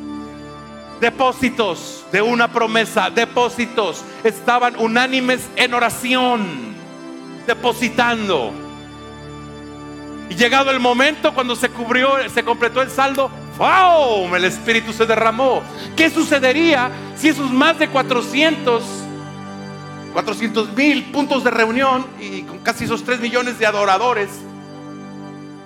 [0.99, 4.03] Depósitos de una promesa, depósitos.
[4.23, 6.75] Estaban unánimes en oración,
[7.47, 8.51] depositando.
[10.29, 14.33] Y llegado el momento cuando se cubrió, se completó el saldo, ¡Wow!
[14.35, 15.61] El Espíritu se derramó.
[15.97, 18.81] ¿Qué sucedería si esos más de 400,
[20.13, 24.29] 400 mil puntos de reunión y con casi esos 3 millones de adoradores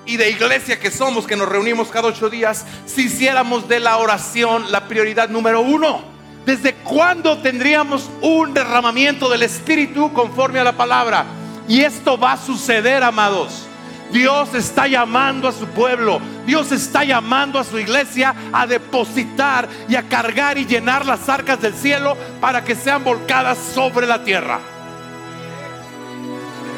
[0.07, 3.97] y de iglesia que somos, que nos reunimos cada ocho días, si hiciéramos de la
[3.97, 6.01] oración la prioridad número uno.
[6.47, 11.25] ¿Desde cuándo tendríamos un derramamiento del Espíritu conforme a la palabra?
[11.67, 13.67] Y esto va a suceder, amados.
[14.13, 19.95] Dios está llamando a su pueblo, Dios está llamando a su iglesia a depositar y
[19.95, 24.59] a cargar y llenar las arcas del cielo para que sean volcadas sobre la tierra.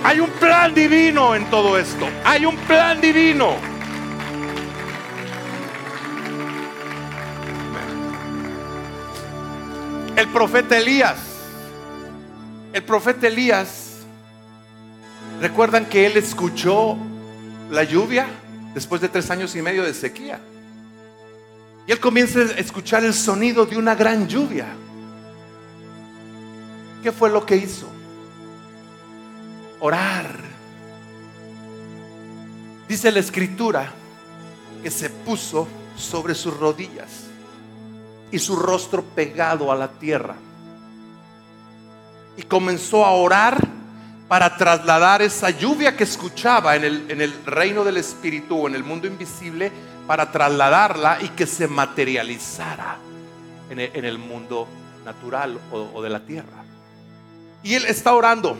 [0.05, 2.07] Hay un plan divino en todo esto.
[2.23, 3.55] Hay un plan divino.
[10.15, 11.17] El profeta Elías.
[12.71, 14.05] El profeta Elías.
[15.41, 16.97] ¿Recuerdan que él escuchó
[17.69, 18.27] la lluvia
[18.73, 20.39] después de tres años y medio de sequía?
[21.87, 24.67] Y él comienza a escuchar el sonido de una gran lluvia.
[27.03, 27.95] ¿Qué fue lo que hizo?
[29.85, 30.39] orar.
[32.87, 33.91] Dice la escritura
[34.81, 37.25] que se puso sobre sus rodillas
[38.31, 40.35] y su rostro pegado a la tierra.
[42.37, 43.57] Y comenzó a orar
[44.27, 48.83] para trasladar esa lluvia que escuchaba en el, en el reino del espíritu, en el
[48.83, 49.71] mundo invisible,
[50.07, 52.97] para trasladarla y que se materializara
[53.69, 54.67] en el, mundo
[55.03, 56.63] natural o, o de la tierra.
[57.63, 58.55] Y él está orando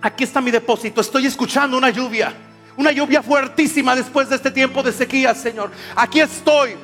[0.00, 2.32] aquí está mi depósito, estoy escuchando una lluvia,
[2.76, 5.70] una lluvia fuertísima después de este tiempo de sequía, Señor.
[5.94, 6.76] Aquí estoy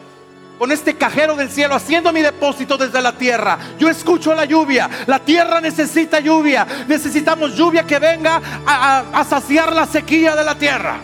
[0.63, 3.59] con este cajero del cielo haciendo mi depósito desde la tierra.
[3.81, 9.87] Yo escucho la lluvia, la tierra necesita lluvia, necesitamos lluvia que venga a, saciar la
[9.87, 11.01] sequía de la tierra.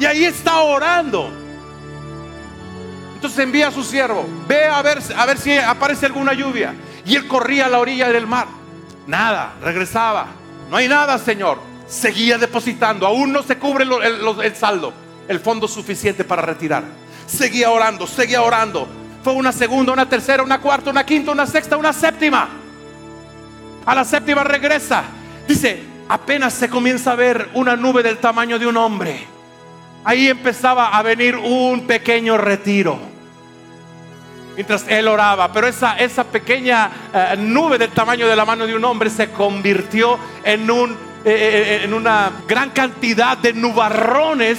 [0.00, 1.30] Y ahí está orando.
[3.14, 6.74] Entonces envía a su siervo, ve a ver, a ver si aparece alguna lluvia.
[7.06, 8.48] Y él corría a la orilla del mar.
[9.06, 10.26] Nada, regresaba.
[10.68, 11.60] No hay nada, Señor.
[11.86, 13.06] Seguía depositando.
[13.06, 14.92] Aún no se cubre el, saldo,
[15.28, 16.82] el fondo suficiente para retirar.
[17.28, 18.88] Seguía orando, seguía orando.
[19.22, 22.48] Fue una segunda, una tercera, una cuarta, una quinta, una sexta, una séptima.
[23.86, 25.04] A la séptima regresa.
[25.46, 29.26] Dice, apenas se comienza a ver una nube del tamaño de un hombre.
[30.04, 32.98] Ahí empezaba a venir un pequeño retiro
[34.58, 35.52] mientras él oraba.
[35.52, 39.30] Pero esa, esa pequeña eh, nube del tamaño de la mano de un hombre se
[39.30, 40.92] convirtió en, un,
[41.24, 44.58] eh, eh, en una gran cantidad de nubarrones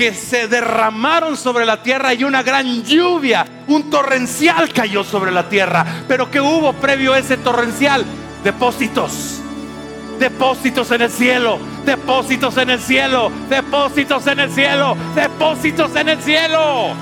[0.00, 5.50] que se derramaron sobre la tierra y una gran lluvia, un torrencial cayó sobre la
[5.50, 5.84] tierra.
[6.08, 8.06] Pero ¿qué hubo previo a ese torrencial?
[8.42, 9.42] Depósitos
[10.18, 16.22] depósitos en el cielo, depósitos en el cielo, depósitos en el cielo, depósitos en el
[16.22, 16.94] cielo.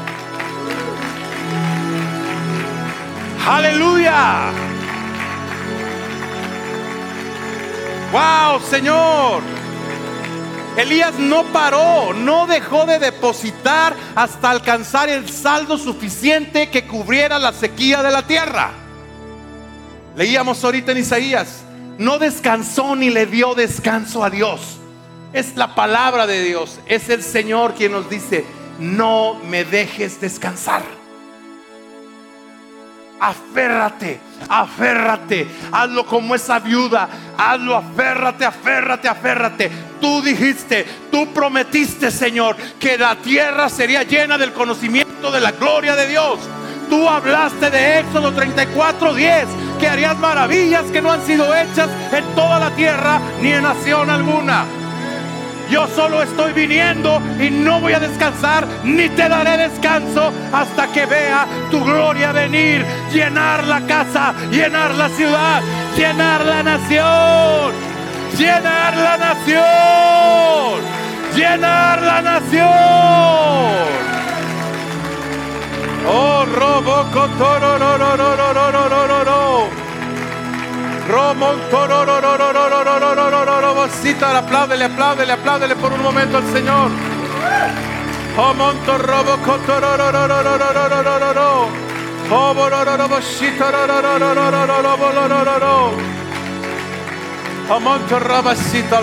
[3.46, 4.51] Aleluya.
[8.12, 9.57] Wow, Señor.
[10.79, 17.53] Elías no paró, no dejó de depositar hasta alcanzar el saldo suficiente que cubriera la
[17.53, 18.70] sequía de la tierra.
[20.14, 21.64] Leíamos ahorita en Isaías,
[21.99, 24.79] no descansó ni le dio descanso a Dios.
[25.33, 28.45] Es la palabra de Dios, es el Señor quien nos dice,
[28.79, 30.97] no me dejes descansar.
[33.20, 35.48] Aférrate, aférrate.
[35.72, 37.08] Hazlo como esa viuda.
[37.36, 39.70] Hazlo, aférrate, aférrate, aférrate.
[40.00, 45.96] Tú dijiste, tú prometiste, Señor, que la tierra sería llena del conocimiento de la gloria
[45.96, 46.38] de Dios.
[46.88, 49.46] Tú hablaste de Éxodo 34, 10,
[49.78, 54.08] que harías maravillas que no han sido hechas en toda la tierra ni en nación
[54.08, 54.64] alguna.
[55.70, 61.04] Yo solo estoy viniendo y no voy a descansar, ni te daré descanso hasta que
[61.04, 65.62] vea tu gloria venir, llenar la casa, llenar la ciudad,
[65.94, 67.72] llenar la nación,
[68.38, 70.80] llenar la nación,
[71.36, 72.68] llenar la nación.
[76.10, 79.57] Oh, robo, cotoro, no, no, no, no, no, no, no,
[84.30, 84.38] no.
[84.38, 86.90] Apláudele, apláudele, apláudele por un momento al Señor.
[92.28, 92.68] Robo
[98.18, 99.00] rabasita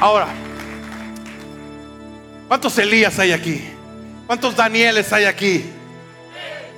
[0.00, 0.26] Ahora,
[2.48, 3.62] ¿Cuántos Elías hay aquí?
[4.26, 5.64] ¿Cuántos Danieles hay aquí?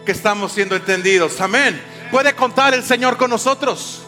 [0.04, 1.40] Que estamos siendo entendidos.
[1.40, 1.80] Amén.
[2.10, 4.02] ¿Puede contar el Señor con nosotros?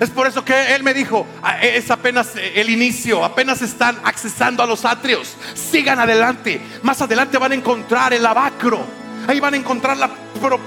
[0.00, 4.62] Es por eso que Él me dijo, ah, es apenas el inicio, apenas están accesando
[4.62, 5.36] a los atrios.
[5.54, 6.60] Sigan adelante.
[6.82, 8.84] Más adelante van a encontrar el abacro.
[9.28, 10.10] Ahí van a encontrar la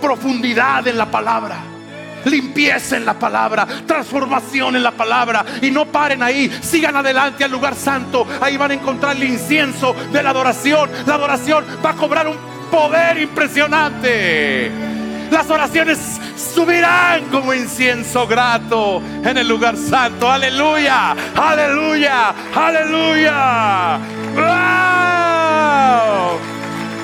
[0.01, 1.76] profundidad en la palabra
[2.29, 5.45] limpieza en la palabra, transformación en la palabra.
[5.61, 8.27] Y no paren ahí, sigan adelante al lugar santo.
[8.41, 10.89] Ahí van a encontrar el incienso de la adoración.
[11.05, 12.37] La adoración va a cobrar un
[12.69, 14.71] poder impresionante.
[15.31, 20.31] Las oraciones subirán como incienso grato en el lugar santo.
[20.31, 23.99] Aleluya, aleluya, aleluya.
[24.35, 24.47] ¡Wow!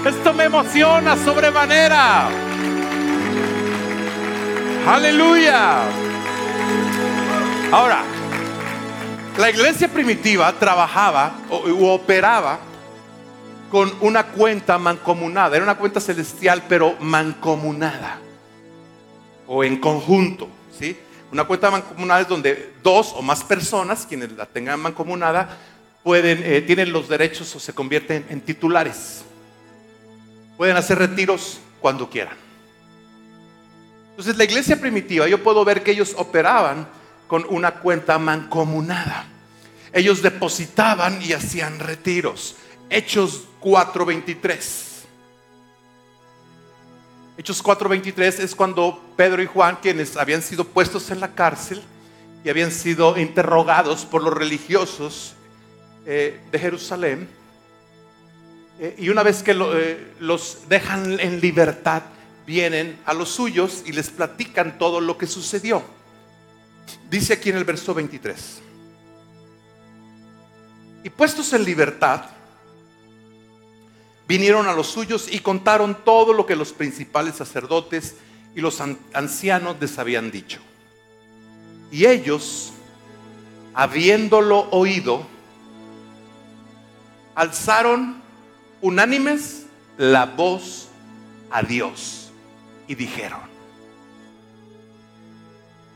[0.05, 2.29] Esto me emociona sobremanera.
[4.85, 5.85] Aleluya.
[7.71, 8.03] Ahora,
[9.37, 12.59] la iglesia primitiva trabajaba o, operaba
[13.71, 15.55] con una cuenta mancomunada.
[15.55, 18.19] Era una cuenta celestial, pero mancomunada.
[19.47, 20.49] O en conjunto.
[20.77, 20.97] ¿sí?
[21.31, 25.57] Una cuenta mancomunada es donde dos o más personas, quienes la tengan mancomunada,
[26.03, 29.23] pueden, eh, tienen los derechos o se convierten en titulares.
[30.57, 32.35] Pueden hacer retiros cuando quieran.
[34.13, 36.87] Entonces la iglesia primitiva, yo puedo ver que ellos operaban
[37.27, 39.25] con una cuenta mancomunada.
[39.91, 42.55] Ellos depositaban y hacían retiros.
[42.91, 45.05] Hechos 4:23.
[47.37, 51.81] Hechos 4:23 es cuando Pedro y Juan, quienes habían sido puestos en la cárcel
[52.43, 55.33] y habían sido interrogados por los religiosos
[56.05, 57.29] eh, de Jerusalén,
[58.79, 62.03] eh, y una vez que eh, los dejan en libertad,
[62.45, 65.83] vienen a los suyos y les platican todo lo que sucedió.
[67.09, 68.61] Dice aquí en el verso 23.
[71.03, 72.25] Y puestos en libertad,
[74.27, 78.15] vinieron a los suyos y contaron todo lo que los principales sacerdotes
[78.55, 78.81] y los
[79.13, 80.59] ancianos les habían dicho.
[81.91, 82.71] Y ellos,
[83.73, 85.25] habiéndolo oído,
[87.35, 88.21] alzaron
[88.81, 89.65] unánimes
[89.97, 90.87] la voz
[91.51, 92.22] a Dios
[92.87, 93.39] y dijeron.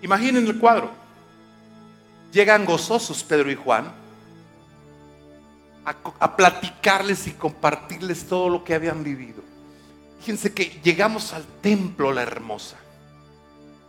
[0.01, 0.91] Imaginen el cuadro.
[2.31, 3.91] Llegan gozosos Pedro y Juan
[6.19, 9.41] a, platicarles y compartirles todo lo que habían vivido.
[10.19, 12.75] Fíjense que llegamos al templo la hermosa.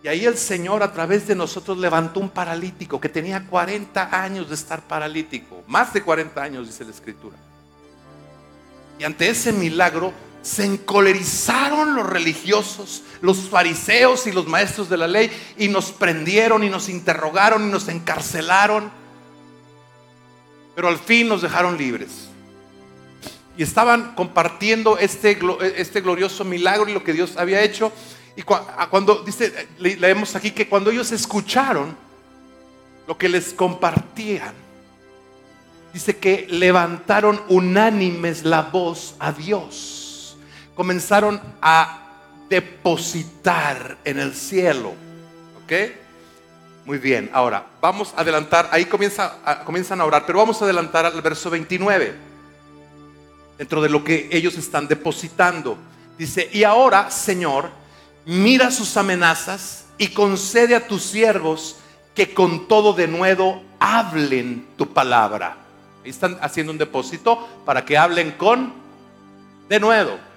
[0.03, 4.49] Y ahí el Señor a través de nosotros levantó un paralítico que tenía 40 años
[4.49, 5.65] de estar paralítico.
[5.67, 7.37] Más de 40 años, dice la Escritura.
[8.99, 10.13] Y ante ese milagro
[10.43, 16.63] se encolerizaron los religiosos, los fariseos y los maestros de la ley y nos prendieron
[16.65, 18.91] y nos interrogaron y nos encarcelaron.
[20.75, 22.29] Pero al fin nos dejaron libres.
[23.57, 25.39] Y estaban compartiendo este,
[25.77, 27.93] este glorioso milagro y lo que Dios había hecho.
[28.37, 31.97] Y cuando dice, leemos aquí que cuando ellos escucharon
[33.09, 34.55] lo que les compartían,
[35.93, 39.98] dice que levantaron unánimes la voz a Dios
[40.79, 41.99] comenzaron a
[42.49, 44.95] depositar en el cielo.
[45.65, 45.73] ¿Ok?
[46.87, 51.05] Muy bien, ahora vamos a adelantar, ahí comienza, comienzan a orar, pero vamos a adelantar
[51.05, 52.15] al verso 29,
[53.59, 55.77] dentro de lo que ellos están depositando.
[56.17, 57.71] Dice, y ahora, Señor,
[58.25, 61.75] mira sus amenazas y concede a tus siervos
[62.15, 65.57] que con todo de nuevo hablen tu palabra.
[66.05, 68.73] Ahí están haciendo un depósito para que hablen con
[69.69, 70.28] de nuevo.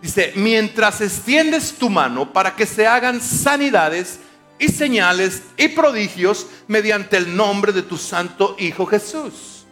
[0.00, 4.20] Dice, mientras extiendes tu mano para que se hagan sanidades
[4.58, 9.66] y señales y prodigios mediante el nombre de tu santo Hijo Jesús.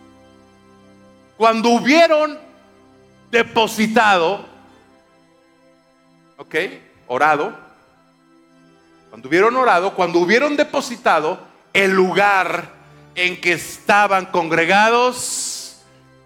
[1.36, 2.38] Cuando hubieron
[3.30, 4.46] depositado,
[6.38, 6.54] ok,
[7.06, 7.56] orado,
[9.10, 11.38] cuando hubieron orado, cuando hubieron depositado,
[11.72, 12.72] el lugar
[13.14, 15.76] en que estaban congregados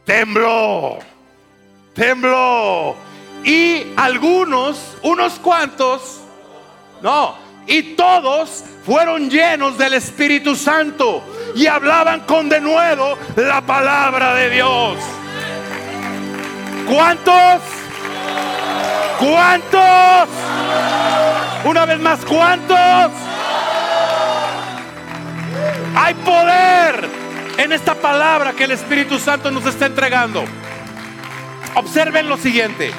[0.05, 0.99] tembló,
[1.95, 3.10] tembló
[3.45, 6.21] y algunos, unos cuantos,
[7.03, 7.37] no,
[7.67, 11.23] y todos fueron llenos del Espíritu Santo
[11.55, 14.97] y hablaban con denuedo la palabra de Dios.
[16.89, 17.63] ¿Cuántos?
[19.19, 20.29] ¿Cuántos?
[21.65, 23.13] Una vez más, ¿cuántos?
[25.95, 27.09] Hay poder
[27.59, 30.45] en esta palabra que el Espíritu Santo nos está entregando.
[31.75, 32.93] Observen lo siguiente.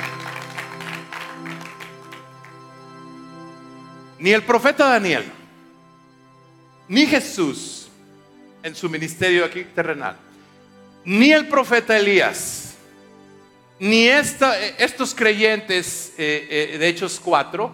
[4.21, 5.23] Ni el profeta Daniel,
[6.87, 7.87] ni Jesús
[8.61, 10.15] en su ministerio aquí terrenal,
[11.03, 12.75] ni el profeta Elías,
[13.79, 17.73] ni estos creyentes eh, eh, de Hechos 4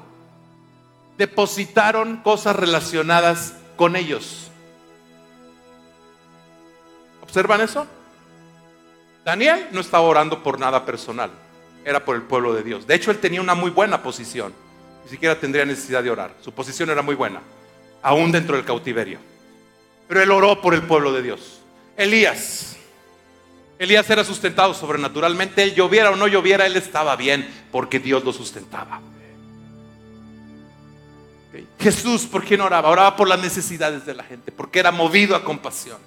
[1.18, 4.50] depositaron cosas relacionadas con ellos.
[7.22, 7.86] ¿Observan eso?
[9.26, 11.30] Daniel no estaba orando por nada personal,
[11.84, 12.88] era por el pueblo de Dios.
[12.88, 14.54] De hecho, él tenía una muy buena posición
[15.08, 16.36] ni siquiera tendría necesidad de orar.
[16.42, 17.42] Su posición era muy buena.
[18.04, 19.20] aún dentro del cautiverio.
[20.08, 21.62] Pero él oró por el pueblo de Dios.
[21.96, 22.76] Elías.
[23.80, 25.64] Elías era sustentado sobrenaturalmente.
[25.64, 29.00] Él lloviera o no lloviera, él estaba bien porque Dios lo sustentaba.
[31.80, 32.90] Jesús, ¿por quién oraba?
[32.90, 36.00] Oraba por las necesidades de la gente, porque era movido a compasión.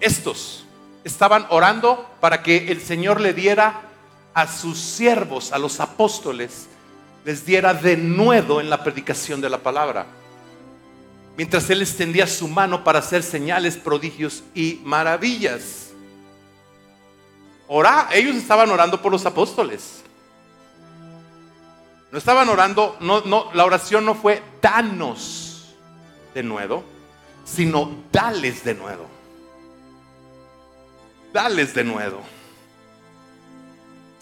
[0.00, 0.64] Estos
[1.02, 3.91] estaban orando para que el Señor le diera
[4.34, 6.68] a sus siervos, a los apóstoles,
[7.24, 10.06] les diera de nuevo en la predicación de la palabra.
[11.36, 15.90] Mientras Él extendía su mano para hacer señales, prodigios y maravillas.
[17.68, 20.02] Ora, ellos estaban orando por los apóstoles.
[22.10, 25.74] No estaban orando, no, no, la oración no fue danos
[26.34, 26.84] de nuevo,
[27.44, 29.06] sino dales de nuevo.
[31.32, 32.20] Dales de nuevo.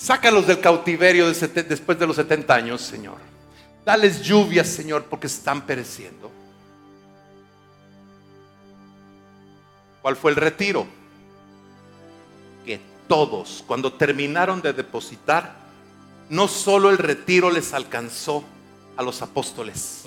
[0.01, 3.19] Sácalos del cautiverio después de los 70 años, Señor.
[3.85, 6.31] Dales lluvias, Señor, porque están pereciendo.
[10.01, 10.87] ¿Cuál fue el retiro?
[12.65, 15.57] Que todos, cuando terminaron de depositar,
[16.31, 18.43] no solo el retiro les alcanzó
[18.97, 20.05] a los apóstoles,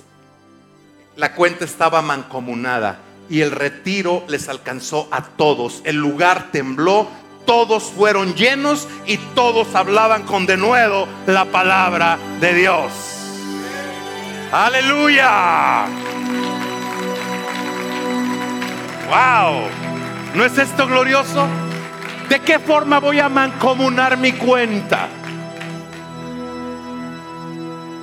[1.14, 2.98] la cuenta estaba mancomunada
[3.30, 5.82] y el retiro les alcanzó a todos.
[5.84, 7.06] El lugar tembló,
[7.46, 12.92] todos fueron llenos y todos hablaban con denuedo la palabra de Dios.
[14.52, 15.86] Aleluya.
[19.08, 19.68] Wow.
[20.34, 21.46] ¿No es esto glorioso?
[22.28, 25.08] ¿De qué forma voy a mancomunar mi cuenta?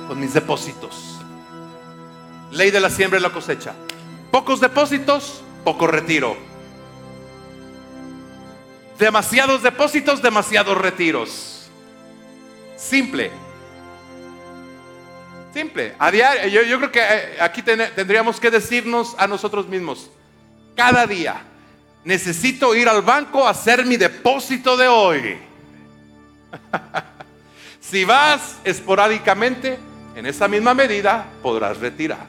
[0.08, 1.18] Con mis depósitos.
[2.50, 3.74] Ley de la siembra y la cosecha.
[4.30, 6.51] Pocos depósitos, poco retiro
[9.02, 11.68] Demasiados depósitos, demasiados retiros.
[12.76, 13.32] Simple.
[15.52, 15.96] Simple.
[15.98, 20.08] A diario, yo, creo que eh, aquí tendríamos que decirnos a nosotros mismos,
[20.76, 21.42] cada día,
[22.04, 25.36] necesito ir al banco a hacer mi depósito de hoy.
[27.80, 29.80] si vas esporádicamente,
[30.14, 32.28] en esa misma medida podrás retirar.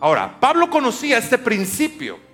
[0.00, 2.33] Ahora, Pablo conocía este principio.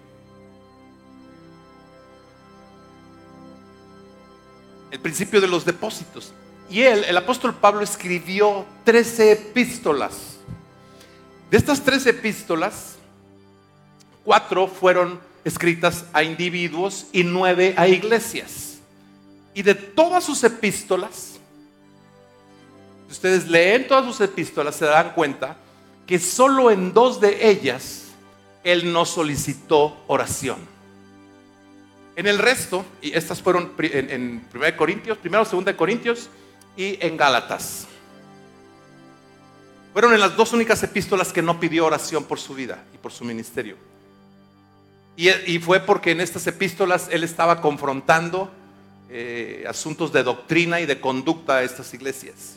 [4.90, 6.32] El principio de los depósitos.
[6.70, 10.36] Y él, el apóstol Pablo, escribió 13 epístolas.
[11.50, 12.96] De estas 13 epístolas,
[14.24, 18.78] cuatro fueron escritas a individuos y nueve a iglesias.
[19.52, 21.38] Y de todas sus epístolas,
[23.08, 25.56] si ustedes leen todas sus epístolas, se dan cuenta
[26.06, 28.04] que solo en dos de ellas
[28.62, 30.58] él no solicitó oración.
[32.16, 36.28] En el resto, y estas fueron en, 1 Corintios, primero, 2 Corintios
[36.76, 37.86] y en Gálatas.
[39.92, 43.12] Fueron en las dos únicas epístolas que no pidió oración por su vida y por
[43.12, 43.76] su ministerio.
[45.16, 48.50] Y, fue porque en estas epístolas él estaba confrontando
[49.10, 52.56] eh, asuntos de doctrina y de conducta a estas iglesias.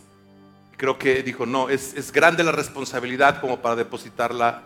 [0.77, 4.63] Creo que dijo, no, es, es grande la responsabilidad como para depositarla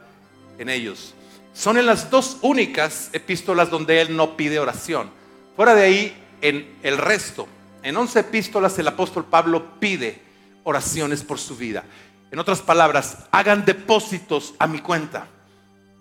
[0.59, 1.15] en ellos.
[1.57, 5.09] Son en las dos únicas epístolas donde él no pide oración.
[5.55, 7.47] Fuera de ahí, en el resto,
[7.81, 10.21] en once epístolas el apóstol Pablo pide
[10.65, 11.83] oraciones por su vida.
[12.29, 15.25] En otras palabras, hagan depósitos a mi cuenta.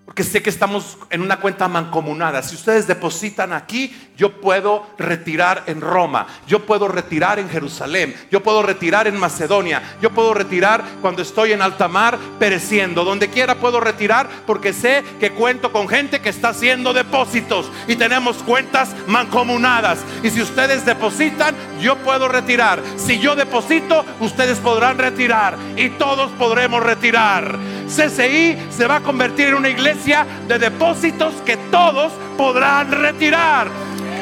[0.06, 2.40] Porque sé que estamos en una cuenta mancomunada.
[2.40, 8.40] Si ustedes depositan aquí, yo puedo retirar en Roma, yo puedo retirar en Jerusalén, yo
[8.40, 13.04] puedo retirar en Macedonia, yo puedo retirar cuando estoy en alta mar pereciendo.
[13.04, 17.96] Donde quiera puedo retirar porque sé que cuento con gente que está haciendo depósitos y
[17.96, 19.98] tenemos cuentas mancomunadas.
[20.22, 22.80] Y si ustedes depositan, yo puedo retirar.
[22.96, 27.58] Si yo deposito, ustedes podrán retirar y todos podremos retirar.
[27.86, 33.68] CCI se va a convertir en una iglesia de depósitos que todos podrán retirar.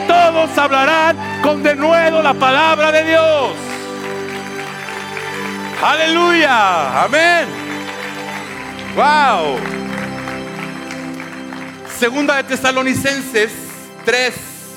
[0.07, 3.53] Todos hablarán con de nuevo la palabra de Dios.
[5.83, 7.05] Aleluya.
[7.05, 7.49] Amén.
[8.95, 9.57] Wow.
[11.99, 13.53] Segunda de Tesalonicenses
[14.05, 14.35] 3,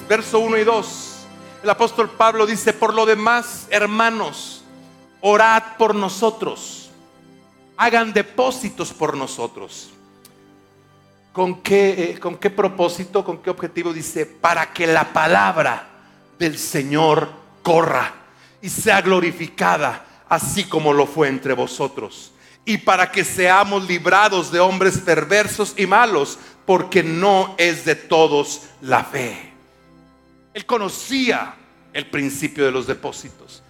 [0.07, 1.25] verso 1 y 2.
[1.63, 4.63] El apóstol Pablo dice, por lo demás, hermanos,
[5.19, 6.86] orad por nosotros
[7.77, 9.91] hagan depósitos por nosotros.
[11.31, 13.93] ¿Con qué, eh, ¿Con qué propósito, con qué objetivo?
[13.93, 15.87] Dice, para que la palabra
[16.39, 17.29] del Señor
[17.61, 18.13] corra
[18.61, 22.33] y sea glorificada, así como lo fue entre vosotros.
[22.65, 28.63] Y para que seamos librados de hombres perversos y malos, porque no es de todos
[28.81, 29.53] la fe.
[30.53, 31.55] Él conocía
[31.93, 33.63] el principio de los depósitos.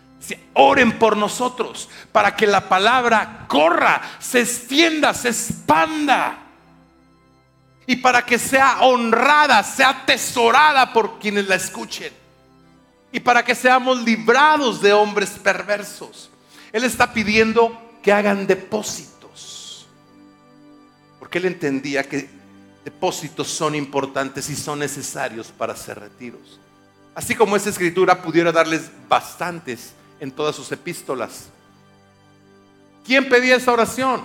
[0.54, 6.40] Oren por nosotros para que la palabra corra, se extienda, se expanda.
[7.86, 12.12] Y para que sea honrada, sea atesorada por quienes la escuchen.
[13.12, 16.30] Y para que seamos librados de hombres perversos.
[16.74, 19.88] Él está pidiendo que hagan depósitos.
[21.20, 22.30] Porque él entendía que
[22.84, 26.60] depósitos son importantes y son necesarios para hacer retiros.
[27.16, 31.50] Así como esa escritura pudiera darles bastantes en todas sus epístolas.
[33.06, 34.22] ¿Quién pedía esa oración?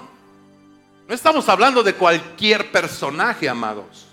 [1.09, 4.07] No estamos hablando de cualquier personaje, amados.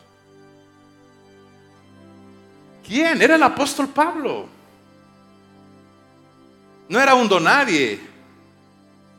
[2.85, 3.21] ¿Quién?
[3.21, 4.47] Era el apóstol Pablo.
[6.87, 7.99] No era un donadie.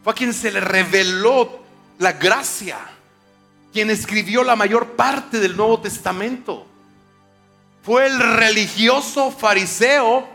[0.03, 1.61] Fue a quien se le reveló
[1.99, 2.79] la gracia.
[3.73, 6.67] Quien escribió la mayor parte del Nuevo Testamento.
[7.83, 10.29] Fue el religioso fariseo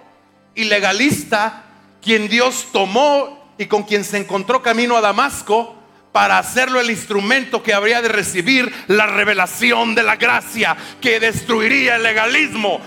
[0.56, 1.65] y legalista
[2.06, 5.76] quien Dios tomó y con quien se encontró camino a Damasco
[6.12, 11.96] para hacerlo el instrumento que habría de recibir la revelación de la gracia que destruiría
[11.96, 12.80] el legalismo,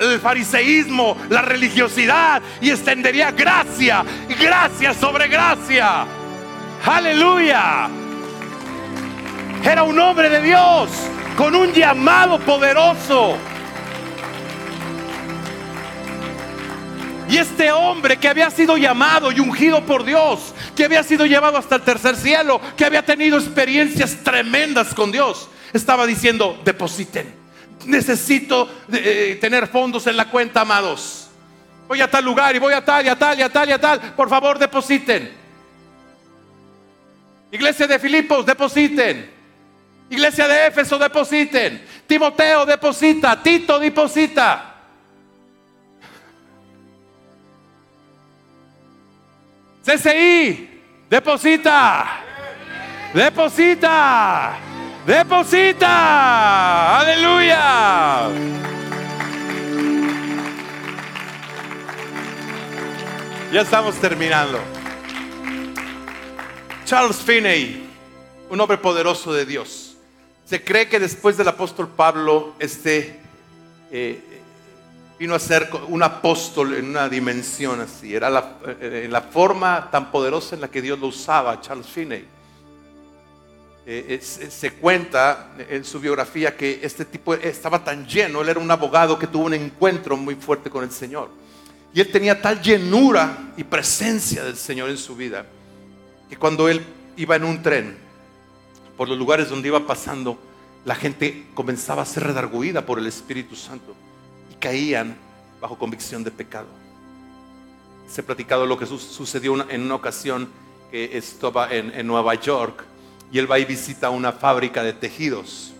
[0.00, 4.02] el fariseísmo, la religiosidad y extendería gracia,
[4.40, 6.06] gracia sobre gracia.
[6.86, 7.88] Aleluya.
[9.62, 10.88] Era un hombre de Dios
[11.36, 13.36] con un llamado poderoso.
[17.28, 21.56] Y este hombre que había sido llamado y ungido por Dios, que había sido llevado
[21.56, 27.34] hasta el tercer cielo, que había tenido experiencias tremendas con Dios, estaba diciendo, depositen.
[27.86, 31.28] Necesito eh, tener fondos en la cuenta, amados.
[31.88, 33.72] Voy a tal lugar y voy a tal y a tal y a tal y
[33.72, 34.00] a tal.
[34.14, 35.32] Por favor, depositen.
[37.50, 39.30] Iglesia de Filipos, depositen.
[40.10, 41.84] Iglesia de Éfeso, depositen.
[42.06, 43.42] Timoteo, deposita.
[43.42, 44.73] Tito, deposita.
[49.84, 50.80] CCI,
[51.10, 52.06] deposita,
[53.12, 54.56] deposita,
[55.04, 58.30] deposita, aleluya.
[63.52, 64.58] Ya estamos terminando.
[66.86, 67.86] Charles Finney,
[68.48, 69.98] un hombre poderoso de Dios.
[70.46, 73.20] Se cree que después del apóstol Pablo, este
[73.90, 74.33] eh,
[75.24, 78.14] vino a ser un apóstol en una dimensión así.
[78.14, 82.26] Era la, eh, la forma tan poderosa en la que Dios lo usaba, Charles Finney.
[83.86, 88.70] Eh, se cuenta en su biografía que este tipo estaba tan lleno, él era un
[88.70, 91.30] abogado que tuvo un encuentro muy fuerte con el Señor.
[91.94, 95.46] Y él tenía tal llenura y presencia del Señor en su vida,
[96.28, 96.84] que cuando él
[97.16, 97.96] iba en un tren,
[98.98, 100.38] por los lugares donde iba pasando,
[100.84, 104.03] la gente comenzaba a ser redarguida por el Espíritu Santo
[104.64, 105.14] caían
[105.60, 106.68] bajo convicción de pecado.
[108.08, 110.48] Se ha platicado lo que sucedió en una ocasión
[110.90, 112.82] que estaba en, Nueva York
[113.30, 115.74] y él va y visita una fábrica de tejidos.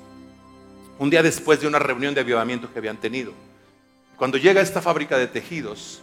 [0.99, 3.32] Un día después de una reunión de avivamiento que habían tenido.
[4.18, 6.03] Cuando llega a esta fábrica de tejidos,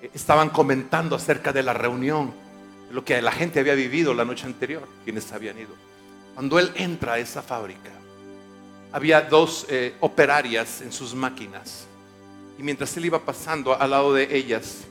[0.00, 2.32] eh, estaban comentando acerca de la reunión,
[2.92, 5.74] lo que la gente había vivido la noche anterior, quienes habían ido.
[6.34, 7.90] Cuando él entra a esa fábrica,
[8.94, 11.84] había dos eh, operarias en sus máquinas.
[12.56, 14.84] Y mientras él iba pasando al lado de ellas,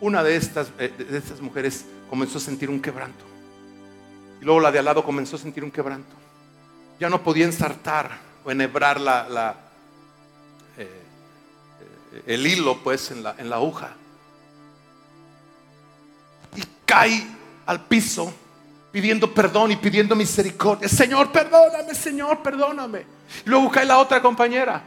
[0.00, 3.24] una de estas, eh, de estas mujeres comenzó a sentir un quebranto.
[4.40, 6.16] Y luego la de al lado comenzó a sentir un quebranto.
[6.98, 9.54] Ya no podía ensartar o enhebrar la,
[10.76, 11.04] eh,
[12.26, 13.94] el hilo pues en la, en la aguja.
[16.56, 17.24] Y cae
[17.66, 18.34] al piso
[18.94, 20.88] pidiendo perdón y pidiendo misericordia.
[20.88, 23.04] Señor, perdóname, Señor, perdóname.
[23.44, 24.84] Luego cae la otra compañera.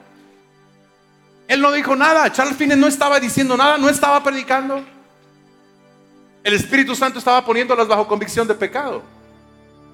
[1.45, 2.31] Él no dijo nada.
[2.31, 4.81] Charles Finney no estaba diciendo nada, no estaba predicando.
[6.41, 9.03] El Espíritu Santo estaba poniéndolas bajo convicción de pecado.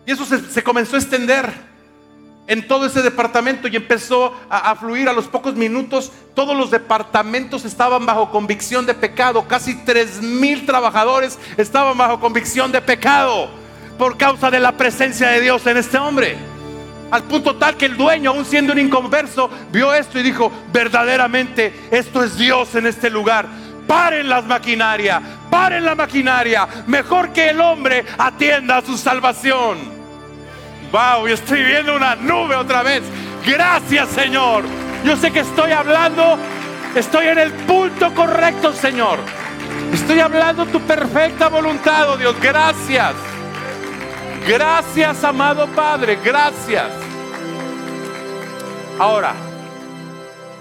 [0.06, 1.52] Y eso se, comenzó a extender
[2.46, 6.12] en todo ese departamento y empezó a, a, fluir a los pocos minutos.
[6.36, 9.48] Todos los departamentos estaban bajo convicción de pecado.
[9.48, 13.63] Casi tres mil trabajadores estaban bajo convicción de pecado
[13.98, 16.36] por causa de la presencia de Dios en este hombre.
[17.12, 21.88] Al punto tal que el dueño, aún siendo un inconverso, vio esto y dijo, verdaderamente
[21.92, 23.46] esto es Dios en este lugar.
[23.88, 25.22] Paren las maquinarias,
[25.52, 26.68] paren la maquinaria.
[26.88, 29.78] Mejor que el hombre atienda a su salvación.
[30.92, 33.04] Wow, yo estoy viendo una nube otra vez.
[33.46, 34.64] Gracias Señor.
[35.06, 36.38] Yo sé que estoy hablando,
[36.96, 39.20] estoy en el punto correcto Señor.
[39.94, 42.36] Estoy hablando tu perfecta voluntad, oh Dios.
[42.42, 43.33] Gracias.
[44.48, 46.92] Gracias, amado Padre, gracias.
[49.00, 49.34] Ahora,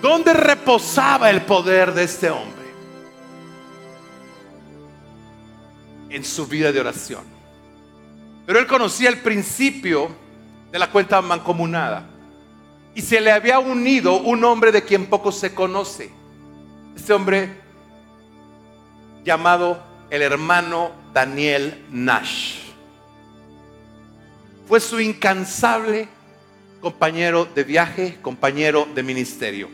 [0.01, 2.53] ¿dónde reposaba el poder de este hombre?
[6.13, 7.25] en su vida de oración.
[8.47, 10.11] Pero él conocía el principio
[10.71, 12.05] de la cuenta mancomunada.
[12.95, 16.11] Y se le había unido un hombre de quien poco se conoce.
[16.95, 17.61] Este hombre
[19.25, 22.62] llamado el hermano Daniel Nash.
[24.67, 26.09] Fue su incansable
[26.81, 29.69] compañero de viaje, compañero de ministerio.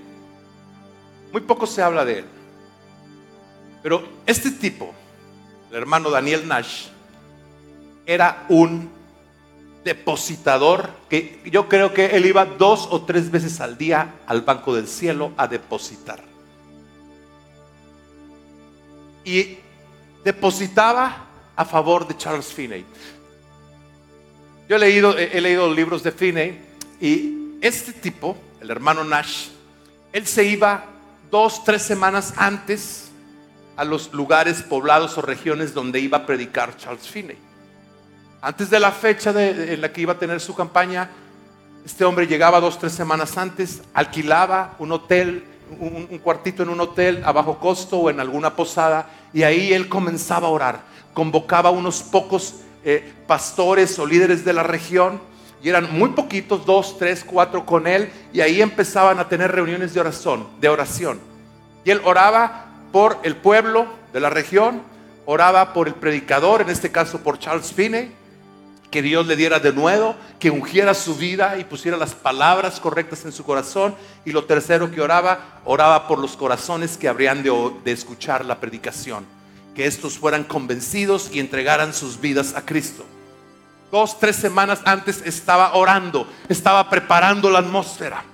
[1.32, 2.24] Muy poco se habla de él.
[3.82, 4.92] Pero este tipo,
[5.70, 6.86] el hermano Daniel Nash,
[8.06, 8.90] era un
[9.84, 14.74] depositador que yo creo que él iba dos o tres veces al día al Banco
[14.74, 16.22] del Cielo a depositar.
[19.24, 19.58] Y
[20.24, 22.84] depositaba a favor de Charles Finney.
[24.68, 26.60] Yo he leído, libros de Finney
[27.00, 29.48] y este tipo, el hermano Nash,
[30.12, 30.84] él se iba
[31.30, 33.10] dos, tres semanas antes
[33.78, 37.38] a los lugares poblados o regiones donde iba a predicar Charles Finney.
[38.42, 41.08] Antes de la fecha en la que iba a tener su campaña,
[41.86, 45.44] este hombre llegaba dos, tres semanas antes, alquilaba un hotel,
[45.80, 49.88] un, cuartito en un hotel a bajo costo o en alguna posada, y ahí él
[49.88, 50.80] comenzaba a orar.
[51.14, 52.56] Convocaba unos pocos
[52.88, 55.20] eh, pastores o líderes de la región
[55.62, 59.92] y eran muy poquitos, dos, tres, cuatro con él, y ahí empezaban a tener reuniones
[59.92, 61.20] de oración, de oración.
[61.84, 64.82] Y él oraba por el pueblo de la región,
[65.26, 68.12] oraba por el predicador, en este caso por Charles Finney,
[68.90, 73.26] que Dios le diera de nuevo, que ungiera su vida y pusiera las palabras correctas
[73.26, 73.94] en su corazón.
[74.24, 77.52] Y lo tercero que oraba, oraba por los corazones que habrían de,
[77.84, 79.26] de escuchar la predicación,
[79.78, 83.06] que estos fueran convencidos y entregaran sus vidas a Cristo
[83.90, 88.24] dos, tres semanas antes estaba orando, estaba preparando la atmósfera.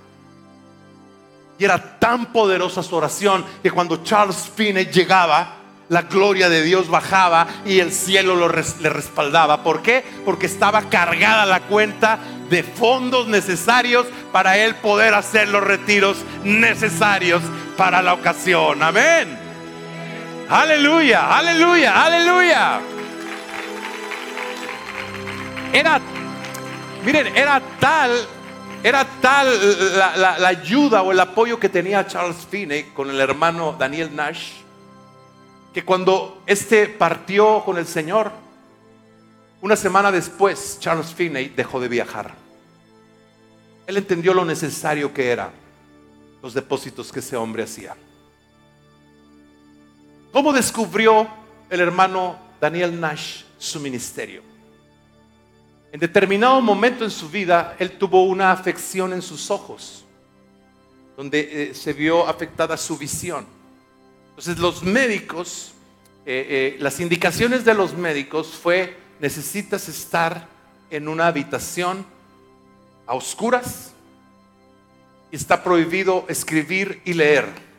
[1.58, 5.56] Y era tan poderosa su oración que cuando Charles Finney llegaba,
[5.88, 9.62] la gloria de Dios bajaba y el cielo lo le respaldaba.
[9.62, 10.04] ¿Por qué?
[10.24, 12.18] Porque estaba cargada la cuenta
[12.48, 17.42] de fondos necesarios para él poder hacer los retiros necesarios
[17.76, 18.82] para la ocasión.
[18.82, 19.43] Amén.
[20.48, 22.80] Aleluya, aleluya, aleluya.
[25.72, 26.00] Era,
[27.04, 28.10] miren, era tal,
[28.82, 29.48] era tal
[30.18, 34.52] la, ayuda o el apoyo que tenía Charles Finney con el hermano Daniel Nash,
[35.72, 38.30] que cuando este partió con el Señor,
[39.62, 42.34] una semana después, Charles Finney dejó de viajar.
[43.86, 45.50] Él entendió lo necesario que eran
[46.42, 47.96] los depósitos que ese hombre hacía.
[50.34, 51.28] ¿Cómo descubrió
[51.70, 54.42] el hermano Daniel Nash su ministerio?
[55.92, 60.04] En determinado momento en su vida, él tuvo una afección en sus ojos,
[61.16, 63.46] donde eh, se vio afectada su visión.
[64.30, 65.70] Entonces los médicos,
[66.26, 70.48] eh, eh, las indicaciones de los médicos fue, necesitas estar
[70.90, 72.04] en una habitación
[73.06, 73.92] a oscuras
[75.30, 77.73] y está prohibido escribir y leer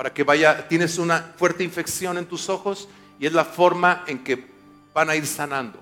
[0.00, 2.88] para que vaya, tienes una fuerte infección en tus ojos
[3.18, 4.46] y es la forma en que
[4.94, 5.78] van a ir sanando.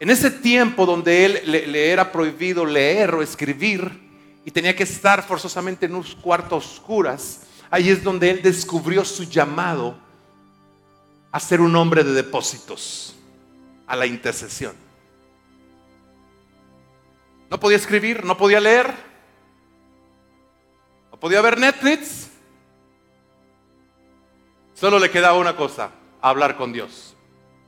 [0.00, 4.00] En ese tiempo donde él le, era prohibido leer o escribir
[4.46, 9.24] y tenía que estar forzosamente en un cuarto oscuras, ahí es donde él descubrió su
[9.24, 9.94] llamado
[11.30, 13.14] a ser un hombre de depósitos,
[13.86, 14.74] a la intercesión.
[17.50, 18.90] No podía escribir, no podía leer,
[21.10, 22.31] no podía ver Netflix.
[24.82, 27.14] Solo le quedaba una cosa, hablar con Dios.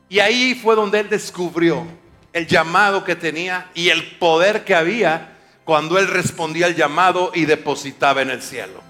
[0.08, 1.86] Y ahí fue donde él descubrió
[2.32, 7.44] el llamado que tenía y el poder que había cuando él respondía al llamado y
[7.44, 8.82] depositaba en el cielo.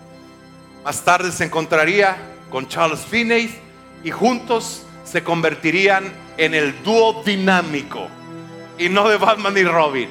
[0.87, 2.16] Más tarde se encontraría
[2.49, 3.55] con Charles Finney
[4.03, 8.09] y juntos se convertirían en el dúo dinámico
[8.79, 10.09] y no de Batman y Robin,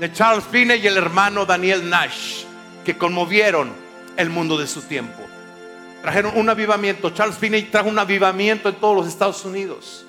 [0.00, 2.44] de Charles Finney y el hermano Daniel Nash,
[2.86, 3.70] que conmovieron
[4.16, 5.23] el mundo de su tiempo.
[6.04, 7.08] Trajeron un avivamiento.
[7.08, 10.04] Charles Finney trajo un avivamiento en todos los Estados Unidos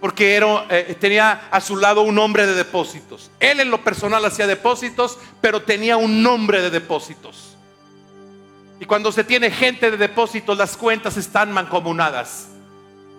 [0.00, 3.30] porque era, eh, tenía a su lado un hombre de depósitos.
[3.38, 7.56] Él en lo personal hacía depósitos, pero tenía un nombre de depósitos.
[8.80, 12.48] Y cuando se tiene gente de depósitos, las cuentas están mancomunadas.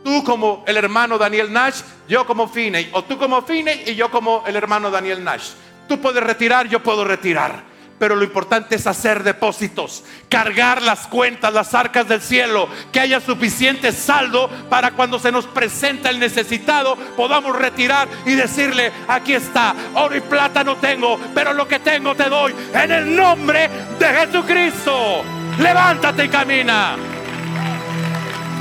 [0.04, 4.12] Tú como el hermano Daniel Nash, yo como Finney, o tú como Finney y yo
[4.12, 5.52] como el hermano Daniel Nash.
[5.88, 7.71] Tú puedes retirar, yo puedo retirar
[8.02, 13.22] pero lo importante es hacer depósitos, cargar las cuentas, las arcas del cielo, que haya
[13.22, 19.76] suficiente saldo para cuando se nos presenta el necesitado podamos retirar y decirle, aquí está,
[19.94, 24.08] oro y plata no tengo, pero lo que tengo te doy en el nombre de
[24.08, 25.22] Jesucristo.
[25.60, 26.96] Levántate y camina.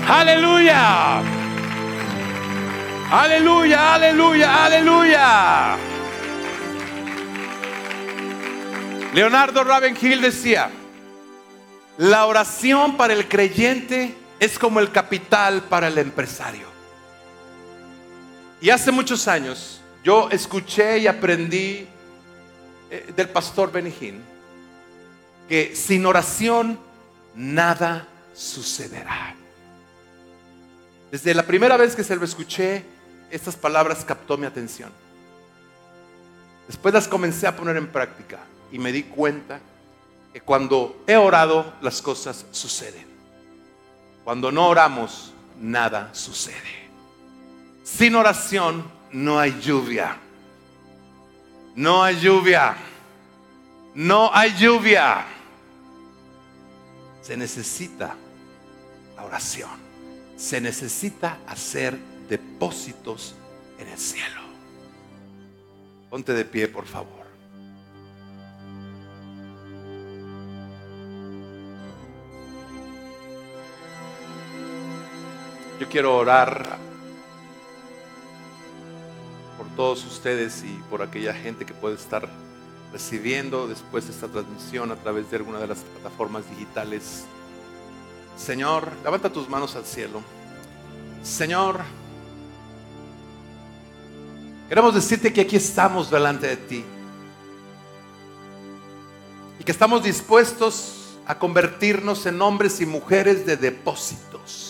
[0.06, 1.22] Aleluya.
[3.10, 5.76] Aleluya, aleluya, aleluya.
[9.12, 10.70] Leonardo Ravenhill decía,
[11.98, 16.68] la oración para el creyente es como el capital para el empresario.
[18.60, 21.88] Y hace muchos años yo escuché y aprendí
[22.90, 24.22] eh, del pastor Benijín
[25.48, 26.78] que sin oración
[27.34, 29.34] nada sucederá.
[31.10, 32.84] Desde la primera vez que se lo escuché,
[33.32, 34.92] estas palabras captó mi atención.
[36.68, 38.38] Después las comencé a poner en práctica
[38.72, 39.60] y me di cuenta
[40.32, 43.06] que cuando he orado las cosas suceden.
[44.24, 46.88] Cuando no oramos, nada sucede.
[47.82, 50.16] Sin oración no hay lluvia.
[51.74, 52.76] No hay lluvia.
[53.94, 55.24] No hay lluvia.
[57.22, 58.14] Se necesita
[59.16, 59.70] la oración.
[60.36, 61.98] Se necesita hacer
[62.28, 63.34] depósitos
[63.78, 64.40] en el cielo.
[66.08, 67.19] Ponte de pie, por favor.
[75.80, 76.76] Yo quiero orar
[79.56, 82.28] por todos ustedes y por aquella gente que puede estar
[82.92, 87.24] recibiendo después esta transmisión a través de alguna de las plataformas digitales.
[88.36, 90.20] Señor, levanta tus manos al cielo.
[91.22, 91.80] Señor,
[94.68, 96.84] queremos decirte que aquí estamos delante de ti
[99.58, 104.69] y que estamos dispuestos a convertirnos en hombres y mujeres de depósitos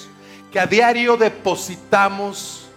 [0.51, 2.69] que a diario depositamos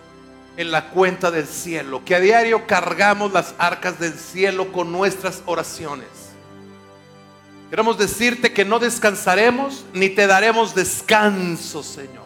[0.57, 5.41] en la cuenta del cielo, que a diario cargamos las arcas del cielo con nuestras
[5.45, 6.07] oraciones.
[7.69, 12.23] Queremos decirte que no descansaremos ni te daremos descanso, Señor.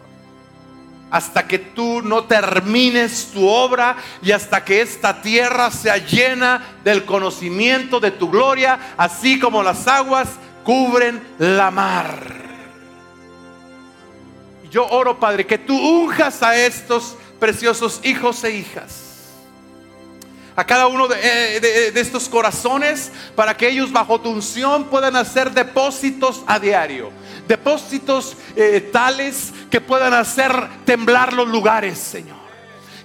[1.10, 7.06] Hasta que tú no termines tu obra y hasta que esta tierra sea llena del
[7.06, 10.28] conocimiento de tu gloria, así como las aguas
[10.66, 12.47] cubren la mar.
[14.72, 19.04] Yo oro, Padre, que tú unjas a estos preciosos hijos e hijas.
[20.56, 25.52] A cada uno de, eh, estos corazones para que ellos bajo tu unción puedan hacer
[25.52, 27.12] depósitos a diario.
[27.48, 30.52] Depósitos eh, tales que puedan hacer
[30.84, 32.37] temblar los lugares, Señor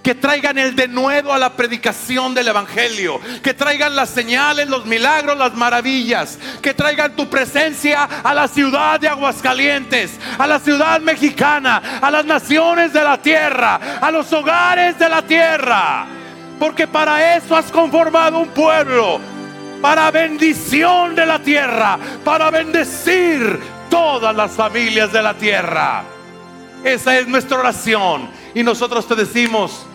[0.03, 5.39] que traigan el denuedo a la predicación del Evangelio, que traigan las señales, los milagros,
[5.39, 12.01] las maravillas, que traigan tu presencia a la ciudad de Aguascalientes, a la ciudad mexicana,
[12.01, 16.07] a las naciones de la tierra, a los hogares de la tierra,
[16.59, 19.21] porque para eso has conformado un pueblo,
[19.81, 23.59] para bendición de la tierra, para bendecir
[23.91, 26.05] todas las familias de la tierra.
[26.85, 28.29] Esa es nuestra oración.
[28.55, 29.87] Y nosotros te decimos,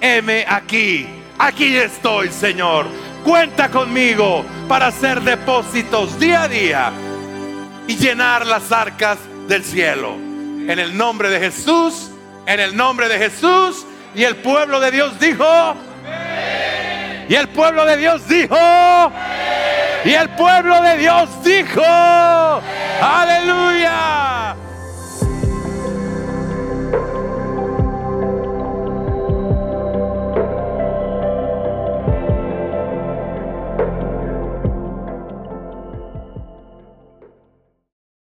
[0.00, 1.06] heme aquí.
[1.38, 2.86] Aquí estoy, Señor.
[3.24, 6.92] Cuenta conmigo para hacer depósitos día a día
[7.86, 9.18] y llenar las arcas
[9.48, 10.14] del cielo.
[10.14, 12.10] En el nombre de Jesús,
[12.46, 13.86] en el nombre de Jesús.
[14.14, 15.76] Y el pueblo de Dios dijo,
[17.28, 18.56] y el pueblo de Dios dijo,
[20.04, 21.82] y el pueblo de Dios dijo,
[23.02, 24.56] aleluya.